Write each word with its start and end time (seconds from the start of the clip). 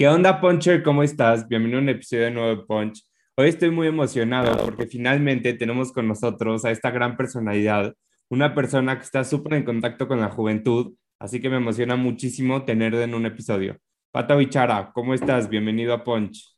¿Qué 0.00 0.08
onda, 0.08 0.40
Puncher? 0.40 0.82
¿Cómo 0.82 1.02
estás? 1.02 1.46
Bienvenido 1.46 1.78
a 1.78 1.82
un 1.82 1.90
episodio 1.90 2.24
de 2.24 2.30
nuevo 2.30 2.48
de 2.48 2.66
Punch. 2.66 3.04
Hoy 3.36 3.50
estoy 3.50 3.68
muy 3.68 3.86
emocionado 3.86 4.56
porque 4.64 4.86
finalmente 4.86 5.52
tenemos 5.52 5.92
con 5.92 6.08
nosotros 6.08 6.64
a 6.64 6.70
esta 6.70 6.90
gran 6.90 7.18
personalidad, 7.18 7.94
una 8.30 8.54
persona 8.54 8.96
que 8.96 9.04
está 9.04 9.24
súper 9.24 9.52
en 9.52 9.62
contacto 9.62 10.08
con 10.08 10.18
la 10.18 10.30
juventud, 10.30 10.94
así 11.18 11.38
que 11.38 11.50
me 11.50 11.58
emociona 11.58 11.96
muchísimo 11.96 12.64
tenerlo 12.64 13.02
en 13.02 13.14
un 13.14 13.26
episodio. 13.26 13.76
Pata 14.10 14.36
Bichara, 14.36 14.90
¿cómo 14.94 15.12
estás? 15.12 15.50
Bienvenido 15.50 15.92
a 15.92 16.02
Punch. 16.02 16.48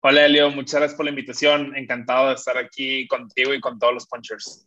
Hola, 0.00 0.24
Elio, 0.24 0.50
muchas 0.52 0.80
gracias 0.80 0.96
por 0.96 1.04
la 1.04 1.10
invitación. 1.10 1.76
Encantado 1.76 2.28
de 2.28 2.36
estar 2.36 2.56
aquí 2.56 3.06
contigo 3.08 3.52
y 3.52 3.60
con 3.60 3.78
todos 3.78 3.92
los 3.92 4.06
Punchers. 4.06 4.66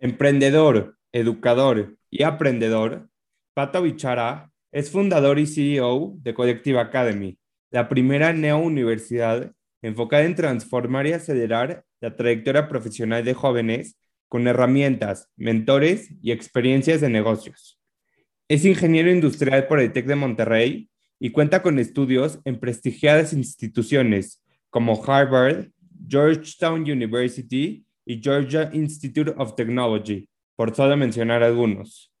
Emprendedor, 0.00 0.98
educador 1.12 1.96
y 2.10 2.24
aprendedor, 2.24 3.08
Pata 3.54 3.78
Bichara 3.78 4.47
es 4.72 4.90
fundador 4.90 5.38
y 5.38 5.46
CEO 5.46 6.14
de 6.22 6.34
Collective 6.34 6.78
Academy, 6.78 7.38
la 7.70 7.88
primera 7.88 8.32
neo-universidad 8.32 9.52
enfocada 9.82 10.24
en 10.24 10.34
transformar 10.34 11.06
y 11.06 11.12
acelerar 11.12 11.84
la 12.00 12.16
trayectoria 12.16 12.68
profesional 12.68 13.24
de 13.24 13.34
jóvenes 13.34 13.96
con 14.28 14.46
herramientas, 14.46 15.28
mentores 15.36 16.10
y 16.22 16.32
experiencias 16.32 17.00
de 17.00 17.08
negocios. 17.08 17.80
Es 18.48 18.64
ingeniero 18.64 19.10
industrial 19.10 19.66
por 19.66 19.80
el 19.80 19.92
TEC 19.92 20.06
de 20.06 20.16
Monterrey 20.16 20.90
y 21.18 21.30
cuenta 21.30 21.62
con 21.62 21.78
estudios 21.78 22.38
en 22.44 22.58
prestigiadas 22.58 23.32
instituciones 23.32 24.42
como 24.70 25.02
Harvard, 25.04 25.68
Georgetown 26.08 26.82
University 26.82 27.84
y 28.04 28.20
Georgia 28.22 28.70
Institute 28.72 29.34
of 29.36 29.54
Technology, 29.54 30.28
por 30.56 30.74
solo 30.74 30.96
mencionar 30.96 31.42
algunos. 31.42 32.12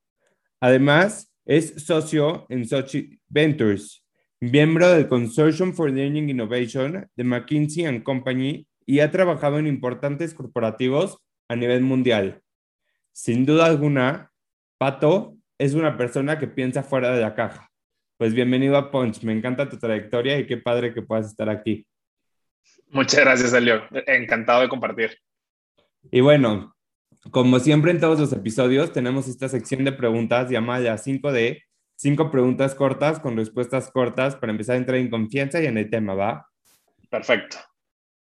Además, 0.60 1.27
es 1.48 1.82
socio 1.82 2.44
en 2.50 2.68
Sochi 2.68 3.18
Ventures, 3.26 4.04
miembro 4.38 4.86
del 4.90 5.08
Consortium 5.08 5.72
for 5.72 5.90
Learning 5.90 6.28
Innovation 6.28 7.08
de 7.16 7.24
McKinsey 7.24 8.02
Company 8.02 8.68
y 8.84 9.00
ha 9.00 9.10
trabajado 9.10 9.58
en 9.58 9.66
importantes 9.66 10.34
corporativos 10.34 11.16
a 11.48 11.56
nivel 11.56 11.80
mundial. 11.80 12.42
Sin 13.12 13.46
duda 13.46 13.64
alguna, 13.64 14.30
Pato 14.76 15.38
es 15.56 15.72
una 15.72 15.96
persona 15.96 16.38
que 16.38 16.48
piensa 16.48 16.82
fuera 16.82 17.16
de 17.16 17.22
la 17.22 17.34
caja. 17.34 17.70
Pues 18.18 18.34
bienvenido 18.34 18.76
a 18.76 18.90
Punch, 18.90 19.22
me 19.22 19.32
encanta 19.32 19.70
tu 19.70 19.78
trayectoria 19.78 20.38
y 20.38 20.46
qué 20.46 20.58
padre 20.58 20.92
que 20.92 21.00
puedas 21.00 21.28
estar 21.28 21.48
aquí. 21.48 21.86
Muchas 22.90 23.20
gracias, 23.20 23.54
Elio. 23.54 23.84
Encantado 24.06 24.60
de 24.60 24.68
compartir. 24.68 25.16
Y 26.10 26.20
bueno, 26.20 26.76
como 27.30 27.58
siempre 27.58 27.90
en 27.90 28.00
todos 28.00 28.18
los 28.18 28.32
episodios, 28.32 28.92
tenemos 28.92 29.28
esta 29.28 29.48
sección 29.48 29.84
de 29.84 29.92
preguntas 29.92 30.50
llamada 30.50 30.96
5D, 30.96 31.62
cinco 31.96 32.30
preguntas 32.30 32.74
cortas 32.74 33.18
con 33.20 33.36
respuestas 33.36 33.90
cortas 33.90 34.36
para 34.36 34.52
empezar 34.52 34.74
a 34.74 34.78
entrar 34.78 34.98
en 34.98 35.10
confianza 35.10 35.60
y 35.60 35.66
en 35.66 35.78
el 35.78 35.90
tema, 35.90 36.14
¿va? 36.14 36.48
Perfecto. 37.10 37.58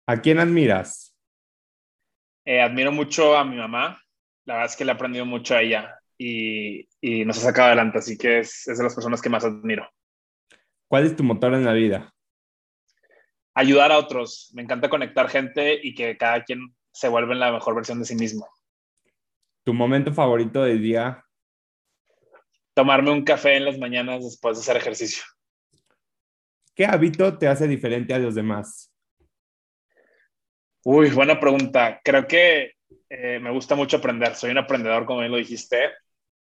¿A 0.06 0.20
quién 0.20 0.38
admiras? 0.38 1.16
Eh, 2.44 2.60
admiro 2.60 2.92
mucho 2.92 3.36
a 3.36 3.44
mi 3.44 3.56
mamá. 3.56 4.00
La 4.44 4.54
verdad 4.54 4.70
es 4.70 4.76
que 4.76 4.84
le 4.84 4.92
he 4.92 4.94
aprendido 4.94 5.26
mucho 5.26 5.56
a 5.56 5.62
ella 5.62 5.98
y, 6.16 6.88
y 7.00 7.24
nos 7.24 7.38
ha 7.38 7.40
sacado 7.40 7.68
adelante, 7.68 7.98
así 7.98 8.16
que 8.16 8.38
es, 8.38 8.68
es 8.68 8.78
de 8.78 8.84
las 8.84 8.94
personas 8.94 9.20
que 9.20 9.28
más 9.28 9.44
admiro. 9.44 9.88
¿Cuál 10.86 11.06
es 11.06 11.16
tu 11.16 11.24
motor 11.24 11.54
en 11.54 11.64
la 11.64 11.72
vida? 11.72 12.14
Ayudar 13.54 13.90
a 13.90 13.98
otros. 13.98 14.52
Me 14.54 14.62
encanta 14.62 14.88
conectar 14.88 15.28
gente 15.28 15.80
y 15.82 15.94
que 15.94 16.16
cada 16.16 16.44
quien 16.44 16.74
se 16.92 17.08
vuelva 17.08 17.32
en 17.32 17.40
la 17.40 17.50
mejor 17.50 17.74
versión 17.74 17.98
de 17.98 18.04
sí 18.04 18.14
mismo. 18.14 18.48
¿Tu 19.66 19.74
momento 19.74 20.12
favorito 20.12 20.62
del 20.62 20.80
día? 20.80 21.24
Tomarme 22.72 23.10
un 23.10 23.24
café 23.24 23.56
en 23.56 23.64
las 23.64 23.76
mañanas 23.78 24.22
después 24.22 24.56
de 24.56 24.60
hacer 24.60 24.76
ejercicio. 24.76 25.24
¿Qué 26.72 26.86
hábito 26.86 27.36
te 27.36 27.48
hace 27.48 27.66
diferente 27.66 28.14
a 28.14 28.20
los 28.20 28.36
demás? 28.36 28.94
Uy, 30.84 31.10
buena 31.10 31.40
pregunta. 31.40 32.00
Creo 32.04 32.28
que 32.28 32.74
eh, 33.10 33.40
me 33.40 33.50
gusta 33.50 33.74
mucho 33.74 33.96
aprender. 33.96 34.36
Soy 34.36 34.52
un 34.52 34.58
aprendedor, 34.58 35.04
como 35.04 35.18
bien 35.18 35.32
lo 35.32 35.38
dijiste, 35.38 35.90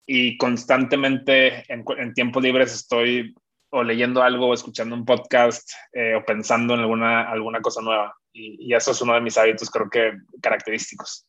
y 0.05 0.35
constantemente 0.35 1.63
en, 1.71 2.13
tiempos 2.13 2.43
libres 2.43 2.73
estoy 2.73 3.33
o 3.69 3.83
leyendo 3.83 4.21
algo, 4.21 4.47
o 4.47 4.53
escuchando 4.53 4.97
un 4.97 5.05
podcast, 5.05 5.71
eh, 5.93 6.15
o 6.15 6.25
pensando 6.25 6.73
en 6.73 6.81
alguna, 6.81 7.31
alguna 7.31 7.61
cosa 7.61 7.81
nueva. 7.81 8.17
Y, 8.33 8.67
y, 8.67 8.75
eso 8.75 8.91
es 8.91 9.01
uno 9.01 9.13
de 9.13 9.21
mis 9.21 9.37
hábitos, 9.37 9.69
creo 9.69 9.89
que 9.89 10.11
característicos. 10.41 11.25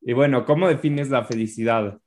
Y 0.00 0.12
bueno, 0.12 0.44
¿cómo 0.44 0.68
defines 0.68 1.10
la 1.10 1.24
felicidad? 1.24 1.98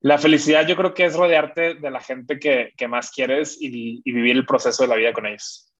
La 0.00 0.18
felicidad 0.18 0.66
yo 0.66 0.76
creo 0.76 0.94
que 0.94 1.04
es 1.04 1.14
rodearte 1.14 1.74
de 1.74 1.90
la 1.90 2.00
gente 2.00 2.38
que, 2.38 2.72
que 2.76 2.88
más 2.88 3.10
quieres 3.10 3.58
y, 3.60 4.00
y, 4.04 4.12
vivir 4.12 4.36
el 4.36 4.46
proceso 4.46 4.82
de 4.82 4.88
la 4.88 4.96
vida 4.96 5.12
con 5.12 5.26
ellos. 5.26 5.74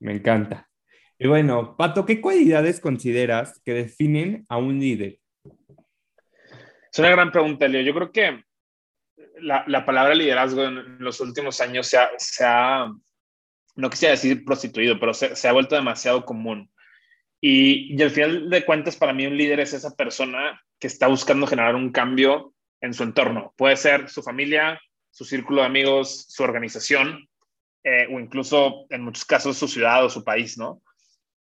Me 0.00 0.12
encanta. 0.12 0.68
Y 1.18 1.28
bueno, 1.28 1.76
Pato, 1.76 2.04
¿qué 2.04 2.20
cualidades 2.20 2.80
consideras 2.80 3.60
que 3.64 3.72
definen 3.72 4.44
a 4.48 4.58
un 4.58 4.78
líder? 4.78 5.18
Es 6.92 6.98
una 6.98 7.10
gran 7.10 7.32
pregunta, 7.32 7.66
Leo. 7.68 7.82
Yo 7.82 7.94
creo 7.94 8.12
que 8.12 8.44
la, 9.40 9.64
la 9.66 9.86
palabra 9.86 10.14
liderazgo 10.14 10.64
en 10.64 10.98
los 10.98 11.20
últimos 11.20 11.60
años 11.60 11.86
se 11.86 11.96
ha, 11.96 12.10
se 12.18 12.44
ha 12.44 12.92
no 13.76 13.90
quisiera 13.90 14.12
decir 14.12 14.44
prostituido, 14.44 14.98
pero 14.98 15.14
se, 15.14 15.34
se 15.36 15.48
ha 15.48 15.52
vuelto 15.52 15.74
demasiado 15.74 16.24
común. 16.24 16.70
Y, 17.44 17.92
y, 17.92 18.00
al 18.00 18.10
final 18.10 18.48
de 18.48 18.64
cuentas, 18.64 18.94
para 18.94 19.12
mí 19.12 19.26
un 19.26 19.36
líder 19.36 19.58
es 19.58 19.72
esa 19.72 19.96
persona 19.96 20.62
que 20.78 20.86
está 20.86 21.08
buscando 21.08 21.48
generar 21.48 21.74
un 21.74 21.90
cambio 21.90 22.54
en 22.80 22.94
su 22.94 23.02
entorno. 23.02 23.52
Puede 23.56 23.76
ser 23.76 24.08
su 24.08 24.22
familia, 24.22 24.80
su 25.10 25.24
círculo 25.24 25.62
de 25.62 25.66
amigos, 25.66 26.26
su 26.28 26.44
organización, 26.44 27.28
eh, 27.82 28.06
o 28.12 28.20
incluso 28.20 28.86
en 28.90 29.02
muchos 29.02 29.24
casos 29.24 29.58
su 29.58 29.66
ciudad 29.66 30.04
o 30.04 30.08
su 30.08 30.22
país, 30.22 30.56
¿no? 30.56 30.82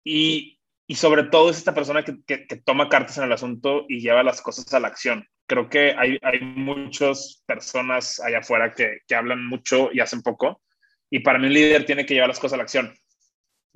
Y, 0.03 0.59
y 0.85 0.93
sobre 0.93 1.23
todo 1.23 1.49
es 1.49 1.57
esta 1.57 1.73
persona 1.73 2.03
que, 2.03 2.21
que, 2.23 2.37
toma 2.63 2.87
cartas 2.87 3.17
en 3.17 3.23
el 3.23 3.31
asunto 3.31 3.85
y 3.89 3.99
lleva 3.99 4.21
las 4.21 4.43
cosas 4.43 4.71
a 4.75 4.79
la 4.79 4.89
acción. 4.89 5.27
Creo 5.47 5.69
que 5.69 5.95
hay, 5.97 6.19
hay 6.21 6.39
muchas 6.41 7.43
personas 7.47 8.19
allá 8.19 8.39
afuera 8.39 8.75
que, 8.75 8.99
que 9.07 9.15
hablan 9.15 9.43
mucho 9.43 9.89
y 9.91 10.01
hacen 10.01 10.21
poco. 10.21 10.61
Y 11.09 11.21
para 11.21 11.39
mí 11.39 11.47
un 11.47 11.53
líder 11.53 11.87
tiene 11.87 12.05
que 12.05 12.13
llevar 12.13 12.29
las 12.29 12.39
cosas 12.39 12.53
a 12.53 12.57
la 12.57 12.63
acción 12.63 12.93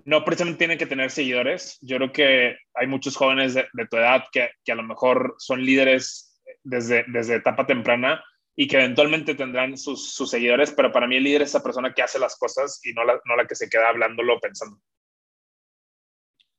no 0.05 0.23
precisamente 0.25 0.59
tienen 0.59 0.77
que 0.77 0.85
tener 0.85 1.11
seguidores. 1.11 1.77
Yo 1.81 1.97
creo 1.97 2.11
que 2.11 2.57
hay 2.73 2.87
muchos 2.87 3.15
jóvenes 3.15 3.53
de, 3.53 3.67
de 3.73 3.87
tu 3.87 3.97
edad 3.97 4.23
que, 4.31 4.49
que, 4.63 4.71
a 4.71 4.75
lo 4.75 4.83
mejor 4.83 5.35
son 5.37 5.63
líderes 5.63 6.41
desde, 6.63 7.05
desde 7.07 7.35
etapa 7.35 7.65
temprana 7.65 8.23
y 8.55 8.67
que 8.67 8.77
eventualmente 8.77 9.35
tendrán 9.35 9.77
sus, 9.77 10.13
sus, 10.13 10.29
seguidores, 10.29 10.71
pero 10.71 10.91
para 10.91 11.07
mí 11.07 11.15
el 11.15 11.23
líder 11.23 11.43
es 11.43 11.49
esa 11.49 11.63
persona 11.63 11.93
que 11.93 12.03
hace 12.03 12.19
las 12.19 12.37
cosas 12.37 12.79
y 12.83 12.93
no 12.93 13.03
la, 13.03 13.19
no 13.25 13.35
la 13.35 13.47
que 13.47 13.55
se 13.55 13.69
queda 13.69 13.89
hablándolo 13.89 14.39
pensando. 14.39 14.77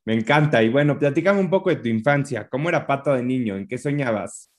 Me 0.05 0.15
encanta. 0.15 0.63
Y 0.63 0.69
bueno, 0.69 0.99
platícame 0.99 1.41
un 1.41 1.51
poco 1.51 1.71
de 1.71 1.77
tu 1.77 1.89
infancia. 1.89 2.49
¿Cómo 2.49 2.69
era 2.69 2.87
Pato 2.87 3.15
de 3.15 3.23
niño? 3.23 3.57
¿En 3.57 3.67
qué 3.67 3.79
soñabas? 3.79 4.51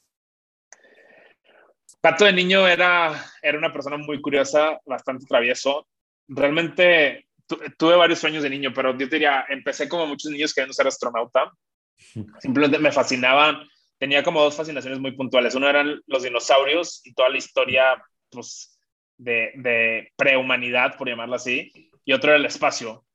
Pato 2.01 2.25
de 2.25 2.33
niño 2.33 2.67
era, 2.67 3.13
era 3.41 3.57
una 3.57 3.71
persona 3.71 3.97
muy 3.97 4.21
curiosa, 4.21 4.79
bastante 4.85 5.25
travieso. 5.25 5.87
Realmente 6.27 7.24
tuve 7.47 7.95
varios 7.95 8.19
sueños 8.19 8.43
de 8.43 8.49
niño, 8.49 8.71
pero 8.73 8.97
yo 8.97 9.07
diría, 9.07 9.45
empecé 9.49 9.87
como 9.87 10.07
muchos 10.07 10.31
niños 10.31 10.53
queriendo 10.53 10.73
ser 10.73 10.87
astronauta. 10.87 11.51
Simplemente 12.39 12.79
me 12.79 12.91
fascinaban. 12.91 13.67
Tenía 13.97 14.23
como 14.23 14.41
dos 14.41 14.55
fascinaciones 14.55 14.99
muy 14.99 15.11
puntuales. 15.11 15.55
Uno 15.55 15.69
eran 15.69 16.01
los 16.07 16.23
dinosaurios 16.23 17.01
y 17.05 17.13
toda 17.13 17.29
la 17.29 17.37
historia 17.37 18.03
pues, 18.29 18.77
de, 19.17 19.51
de 19.55 20.11
prehumanidad, 20.15 20.97
por 20.97 21.07
llamarlo 21.07 21.35
así, 21.35 21.71
y 22.03 22.13
otro 22.13 22.31
era 22.31 22.39
el 22.39 22.45
espacio. 22.45 23.05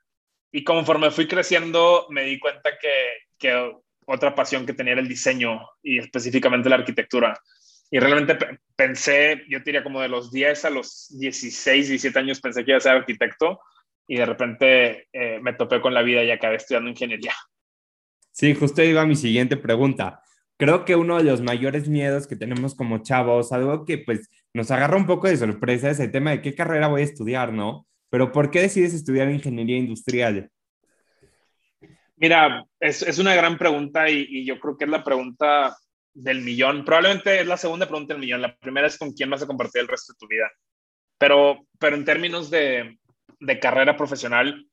Y 0.53 0.65
conforme 0.65 1.11
fui 1.11 1.29
creciendo, 1.29 2.06
me 2.11 2.25
di 2.25 2.38
cuenta 2.38 2.71
que, 2.81 3.19
que 3.38 3.73
otra 4.06 4.35
pasión 4.35 4.67
que 4.67 4.73
tenía 4.73 4.94
era 4.94 5.03
el 5.03 5.09
diseño 5.09 5.61
y 5.82 5.99
específicamente 5.99 6.69
la 6.69 6.77
arquitectura. 6.77 7.38
Y 7.91 7.99
realmente 7.99 8.38
pensé, 8.77 9.44
yo 9.49 9.61
diría 9.61 9.82
como 9.82 10.00
de 10.00 10.09
los 10.09 10.31
10 10.32 10.65
a 10.65 10.71
los 10.71 11.09
16, 11.19 11.88
17 11.88 12.19
años, 12.19 12.41
pensé 12.41 12.65
que 12.65 12.71
iba 12.71 12.79
a 12.79 12.81
ser 12.81 12.93
arquitecto 12.93 13.61
y 14.10 14.16
de 14.16 14.26
repente 14.26 15.06
eh, 15.12 15.38
me 15.40 15.52
topé 15.52 15.80
con 15.80 15.94
la 15.94 16.02
vida 16.02 16.24
y 16.24 16.32
acabé 16.32 16.56
estudiando 16.56 16.90
ingeniería. 16.90 17.32
Sí, 18.32 18.56
justo 18.56 18.82
iba 18.82 19.06
mi 19.06 19.14
siguiente 19.14 19.56
pregunta. 19.56 20.20
Creo 20.56 20.84
que 20.84 20.96
uno 20.96 21.16
de 21.16 21.22
los 21.22 21.40
mayores 21.42 21.88
miedos 21.88 22.26
que 22.26 22.34
tenemos 22.34 22.74
como 22.74 23.04
chavos, 23.04 23.52
algo 23.52 23.84
que 23.84 23.98
pues 23.98 24.28
nos 24.52 24.72
agarra 24.72 24.96
un 24.96 25.06
poco 25.06 25.28
de 25.28 25.36
sorpresa 25.36 25.90
ese 25.90 26.08
tema 26.08 26.32
de 26.32 26.42
qué 26.42 26.56
carrera 26.56 26.88
voy 26.88 27.02
a 27.02 27.04
estudiar, 27.04 27.52
¿no? 27.52 27.86
Pero 28.10 28.32
¿por 28.32 28.50
qué 28.50 28.62
decides 28.62 28.94
estudiar 28.94 29.30
ingeniería 29.30 29.78
industrial? 29.78 30.50
Mira, 32.16 32.66
es, 32.80 33.02
es 33.02 33.20
una 33.20 33.36
gran 33.36 33.58
pregunta 33.58 34.10
y, 34.10 34.26
y, 34.28 34.44
yo 34.44 34.58
creo 34.58 34.76
que 34.76 34.86
es 34.86 34.90
la 34.90 35.04
pregunta 35.04 35.76
del 36.12 36.40
millón. 36.40 36.84
Probablemente 36.84 37.40
es 37.40 37.46
la 37.46 37.56
segunda 37.56 37.86
pregunta 37.86 38.14
del 38.14 38.20
millón. 38.20 38.42
La 38.42 38.56
primera 38.56 38.88
es 38.88 38.98
con 38.98 39.12
quién 39.12 39.30
vas 39.30 39.42
a 39.42 39.46
compartir 39.46 39.82
el 39.82 39.88
resto 39.88 40.14
de 40.14 40.18
tu 40.18 40.26
vida. 40.26 40.50
Pero, 41.16 41.60
pero 41.78 41.94
en 41.94 42.04
términos 42.04 42.50
de, 42.50 42.98
de 43.38 43.61
carrera 43.61 43.97
profesional, 43.97 44.67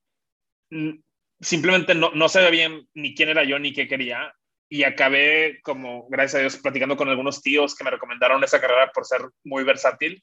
simplemente 1.39 1.95
no, 1.95 2.11
no 2.11 2.29
sabía 2.29 2.49
bien 2.49 2.87
ni 2.93 3.15
quién 3.15 3.29
era 3.29 3.43
yo 3.43 3.59
ni 3.59 3.73
qué 3.73 3.87
quería. 3.87 4.33
Y 4.69 4.83
acabé, 4.83 5.61
como 5.63 6.07
gracias 6.09 6.35
a 6.35 6.39
Dios, 6.39 6.57
platicando 6.57 6.97
con 6.97 7.07
algunos 7.07 7.41
tíos 7.41 7.73
que 7.73 7.85
me 7.85 7.91
recomendaron 7.91 8.43
esa 8.43 8.59
carrera 8.59 8.91
por 8.91 9.05
ser 9.05 9.21
muy 9.45 9.63
versátil. 9.63 10.21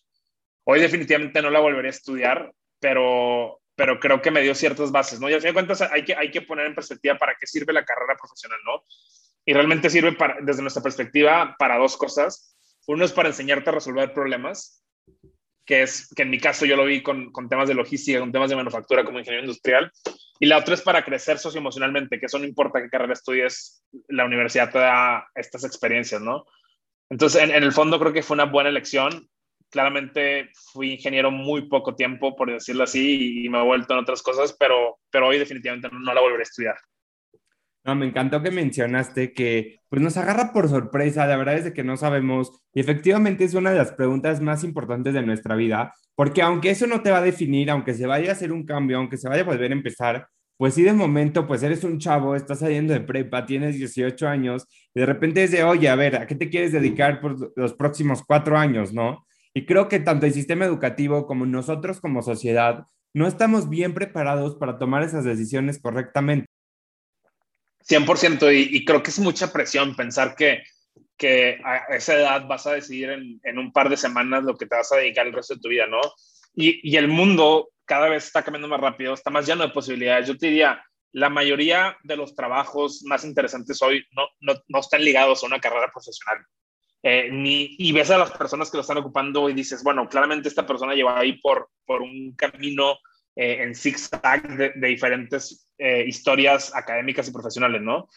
Hoy 0.65 0.81
definitivamente 0.81 1.41
no 1.41 1.51
la 1.51 1.61
volvería 1.61 1.89
a 1.89 1.95
estudiar, 1.95 2.53
pero, 2.79 3.61
pero 3.75 3.99
creo 3.99 4.21
que 4.21 4.31
me 4.31 4.43
dio 4.43 4.55
ciertas 4.55 4.93
bases, 4.93 5.19
¿no? 5.19 5.31
Y 5.31 5.35
al 5.35 5.41
fin 5.41 5.55
hay 5.91 6.05
que, 6.05 6.15
hay 6.15 6.31
que 6.31 6.43
poner 6.43 6.67
en 6.67 6.75
perspectiva 6.75 7.17
para 7.17 7.35
qué 7.41 7.47
sirve 7.47 7.73
la 7.73 7.85
carrera 7.85 8.17
profesional, 8.19 8.59
¿no? 8.65 8.85
Y 9.47 9.55
realmente 9.55 9.89
sirve 9.89 10.13
para, 10.13 10.37
desde 10.43 10.63
nuestra 10.63 10.83
perspectiva 10.83 11.57
para 11.59 11.79
dos 11.79 11.97
cosas. 11.97 12.57
Uno 12.87 13.05
es 13.05 13.13
para 13.13 13.29
enseñarte 13.29 13.71
a 13.71 13.75
resolver 13.75 14.13
problemas, 14.13 14.85
que 15.65 15.83
es 15.83 16.13
que 16.15 16.23
en 16.23 16.31
mi 16.31 16.39
caso 16.39 16.67
yo 16.67 16.77
lo 16.77 16.85
vi 16.85 17.03
con, 17.03 17.33
con 17.33 17.49
temas 17.49 17.69
de 17.69 17.75
logística, 17.75 18.21
con 18.21 18.33
temas 18.33 18.51
de 18.51 18.57
manufactura 18.57 19.05
como 19.05 19.19
ingeniero 19.19 19.45
industrial. 19.45 19.91
Y 20.39 20.47
la 20.47 20.59
otra 20.59 20.75
es 20.75 20.83
para 20.83 21.05
crecer 21.05 21.39
socioemocionalmente, 21.39 22.19
que 22.19 22.27
eso 22.27 22.39
no 22.39 22.45
importa 22.45 22.83
qué 22.83 22.89
carrera 22.89 23.13
estudies, 23.13 23.85
la 24.09 24.25
universidad 24.25 24.71
te 24.71 24.79
da 24.79 25.27
estas 25.35 25.65
experiencias, 25.65 26.21
¿no? 26.21 26.45
Entonces, 27.09 27.43
en, 27.43 27.51
en 27.51 27.63
el 27.63 27.73
fondo 27.73 27.99
creo 27.99 28.13
que 28.13 28.23
fue 28.23 28.35
una 28.35 28.45
buena 28.45 28.71
elección 28.71 29.29
claramente 29.75 30.53
fui 30.73 30.93
ingeniero 30.93 31.33
muy 31.33 31.69
poco 31.69 31.97
tiempo, 31.97 32.37
por 32.37 32.49
decirlo 32.49 32.85
así, 32.85 33.45
y 33.45 33.49
me 33.49 33.59
he 33.59 33.65
vuelto 33.65 33.93
en 33.93 34.01
otras 34.01 34.23
cosas, 34.23 34.57
pero, 34.57 35.01
pero 35.11 35.27
hoy 35.27 35.37
definitivamente 35.37 35.89
no 35.91 36.15
la 36.15 36.21
volveré 36.21 36.43
a 36.43 36.45
estudiar. 36.45 36.77
No, 37.85 37.95
me 37.95 38.07
encantó 38.07 38.43
que 38.43 38.51
mencionaste 38.51 39.35
que 39.35 39.81
pues 39.91 40.01
nos 40.01 40.17
agarra 40.17 40.55
por 40.55 40.71
sorpresa, 40.71 41.27
la 41.27 41.37
verdad 41.37 41.57
es 41.57 41.65
de 41.65 41.75
que 41.75 41.85
no 41.85 41.99
sabemos 41.99 42.51
y 42.73 42.81
efectivamente 42.81 43.45
es 43.45 43.53
una 43.53 43.73
de 43.73 43.77
las 43.79 43.93
preguntas 43.93 44.41
más 44.41 44.65
importantes 44.65 45.13
de 45.13 45.23
nuestra 45.23 45.55
vida, 45.55 45.93
porque 46.15 46.41
aunque 46.41 46.71
eso 46.71 46.87
no 46.87 47.03
te 47.03 47.11
va 47.11 47.19
a 47.19 47.23
definir, 47.23 47.71
aunque 47.71 47.93
se 47.93 48.07
vaya 48.07 48.31
a 48.31 48.33
hacer 48.33 48.53
un 48.53 48.65
cambio, 48.65 48.97
aunque 48.97 49.19
se 49.19 49.29
vaya 49.29 49.43
a 49.43 49.45
volver 49.45 49.71
a 49.71 49.75
empezar, 49.75 50.29
pues 50.57 50.73
sí 50.75 50.83
de 50.83 50.95
momento 50.95 51.47
pues 51.47 51.63
eres 51.63 51.85
un 51.85 51.99
chavo, 51.99 52.35
estás 52.35 52.61
saliendo 52.61 52.95
de 52.95 53.01
prepa, 53.01 53.45
tienes 53.45 53.77
18 53.77 54.29
años 54.29 54.67
y 54.95 55.01
de 55.01 55.07
repente 55.07 55.45
es 55.45 55.51
de, 55.51 55.63
oye, 55.65 55.91
a 55.91 55.95
ver, 55.95 56.17
¿a 56.17 56.27
qué 56.27 56.37
te 56.37 56.49
quieres 56.49 56.73
dedicar 56.73 57.21
por 57.21 57.53
los 57.55 57.75
próximos 57.75 58.23
cuatro 58.27 58.57
años, 58.57 58.95
no? 58.95 59.27
Y 59.53 59.67
creo 59.67 59.89
que 59.89 60.01
tanto 60.01 60.25
el 60.25 60.33
sistema 60.33 60.65
educativo 60.65 61.27
como 61.27 61.45
nosotros 61.45 62.01
como 62.01 62.23
sociedad 62.23 62.87
no 63.13 63.27
estamos 63.27 63.69
bien 63.69 63.93
preparados 63.95 64.57
para 64.57 64.79
tomar 64.79 65.03
esas 65.03 65.25
decisiones 65.25 65.81
correctamente. 65.81 66.47
100% 67.89 68.55
y, 68.55 68.77
y 68.77 68.85
creo 68.85 69.03
que 69.03 69.11
es 69.11 69.19
mucha 69.19 69.53
presión 69.53 69.95
pensar 69.95 70.35
que, 70.35 70.63
que 71.17 71.61
a 71.65 71.95
esa 71.95 72.15
edad 72.15 72.47
vas 72.47 72.67
a 72.67 72.73
decidir 72.73 73.11
en, 73.11 73.41
en, 73.43 73.59
un 73.59 73.73
par 73.73 73.89
de 73.89 73.97
semanas 73.97 74.45
lo 74.45 74.57
que 74.57 74.67
te 74.67 74.77
vas 74.77 74.91
a 74.93 74.97
dedicar 74.97 75.27
el 75.27 75.33
resto 75.33 75.55
de 75.55 75.61
tu 75.61 75.69
vida, 75.69 75.87
¿no? 75.87 76.01
Y, 76.55 76.81
y 76.89 76.97
el 76.97 77.09
mundo 77.09 77.71
cada 77.85 78.09
vez 78.09 78.25
está 78.27 78.43
cambiando 78.43 78.69
más 78.69 78.81
rápido, 78.81 79.13
está 79.13 79.31
más 79.31 79.47
lleno 79.47 79.63
de 79.63 79.73
posibilidades. 79.73 80.27
Yo 80.27 80.39
te 80.39 80.47
diría, 80.47 80.83
la 81.13 81.29
mayoría 81.29 81.97
de 82.03 82.17
los 82.17 82.35
trabajos 82.35 83.03
más 83.05 83.25
interesantes 83.25 83.81
hoy 83.83 84.05
no, 84.13 84.27
no, 84.41 84.61
no 84.69 84.81
están 84.81 85.05
ligados 85.05 85.43
a 85.43 85.47
una 85.47 85.61
carrera 85.61 85.91
profesional. 85.93 86.45
Eh, 87.03 87.29
ni, 87.31 87.77
y 87.79 87.93
ves 87.93 88.11
a 88.11 88.17
las 88.17 88.31
personas 88.31 88.71
que 88.71 88.79
lo 88.79 88.81
están 88.81 88.97
ocupando 88.97 89.51
y 89.51 89.53
dices, 89.53 89.83
bueno, 89.83 90.09
claramente 90.09 90.49
esta 90.49 90.67
persona 90.67 90.95
lleva 90.95 91.19
ahí 91.19 91.35
por, 91.35 91.69
por 91.85 92.01
un 92.01 92.35
camino 92.35 92.97
eh, 93.37 93.63
en 93.63 93.75
zigzag 93.75 94.57
de, 94.57 94.73
de 94.77 94.89
diferentes 94.89 95.69
eh, 95.77 96.05
historias 96.07 96.75
académicas 96.75 97.27
y 97.29 97.33
profesionales, 97.33 97.83
¿no? 97.83 98.09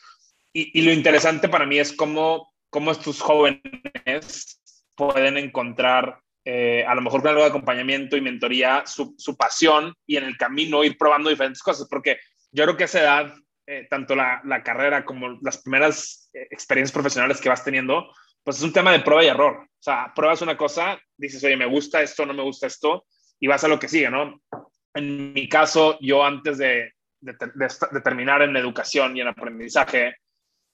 Y, 0.53 0.79
y, 0.79 0.83
lo 0.83 0.91
interesante 0.91 1.49
para 1.49 1.65
mí 1.65 1.79
es 1.79 1.91
cómo, 1.91 2.53
cómo 2.69 2.91
estos 2.91 3.19
jóvenes 3.19 4.61
pueden 4.95 5.37
encontrar, 5.37 6.19
eh, 6.45 6.85
a 6.87 6.93
lo 6.93 7.01
mejor 7.01 7.21
con 7.21 7.29
algo 7.29 7.41
de 7.41 7.49
acompañamiento 7.49 8.15
y 8.15 8.21
mentoría, 8.21 8.83
su, 8.85 9.15
su, 9.17 9.35
pasión 9.35 9.95
y 10.05 10.17
en 10.17 10.25
el 10.25 10.37
camino 10.37 10.83
ir 10.83 10.97
probando 10.99 11.31
diferentes 11.31 11.63
cosas, 11.63 11.87
porque 11.89 12.19
yo 12.51 12.63
creo 12.63 12.77
que 12.77 12.83
a 12.83 12.85
esa 12.85 13.01
edad, 13.01 13.33
eh, 13.65 13.87
tanto 13.89 14.15
la, 14.15 14.41
la, 14.45 14.61
carrera 14.61 15.03
como 15.03 15.39
las 15.41 15.57
primeras 15.57 16.29
experiencias 16.33 16.93
profesionales 16.93 17.41
que 17.41 17.49
vas 17.49 17.63
teniendo, 17.63 18.07
pues 18.43 18.57
es 18.57 18.63
un 18.63 18.73
tema 18.73 18.91
de 18.91 18.99
prueba 18.99 19.23
y 19.23 19.27
error. 19.27 19.63
O 19.63 19.83
sea, 19.83 20.13
pruebas 20.15 20.43
una 20.43 20.55
cosa, 20.55 20.99
dices, 21.17 21.43
oye, 21.43 21.57
me 21.57 21.65
gusta 21.65 22.01
esto, 22.01 22.25
no 22.25 22.33
me 22.33 22.43
gusta 22.43 22.67
esto, 22.67 23.05
y 23.39 23.47
vas 23.47 23.63
a 23.63 23.67
lo 23.67 23.79
que 23.79 23.87
sigue, 23.87 24.09
¿no? 24.09 24.41
En 24.97 25.31
mi 25.31 25.47
caso, 25.47 25.97
yo 26.01 26.25
antes 26.25 26.57
de, 26.57 26.93
de, 27.21 27.33
de, 27.33 27.67
de 27.91 28.01
terminar 28.01 28.41
en 28.41 28.57
educación 28.57 29.15
y 29.15 29.21
en 29.21 29.27
aprendizaje, 29.27 30.15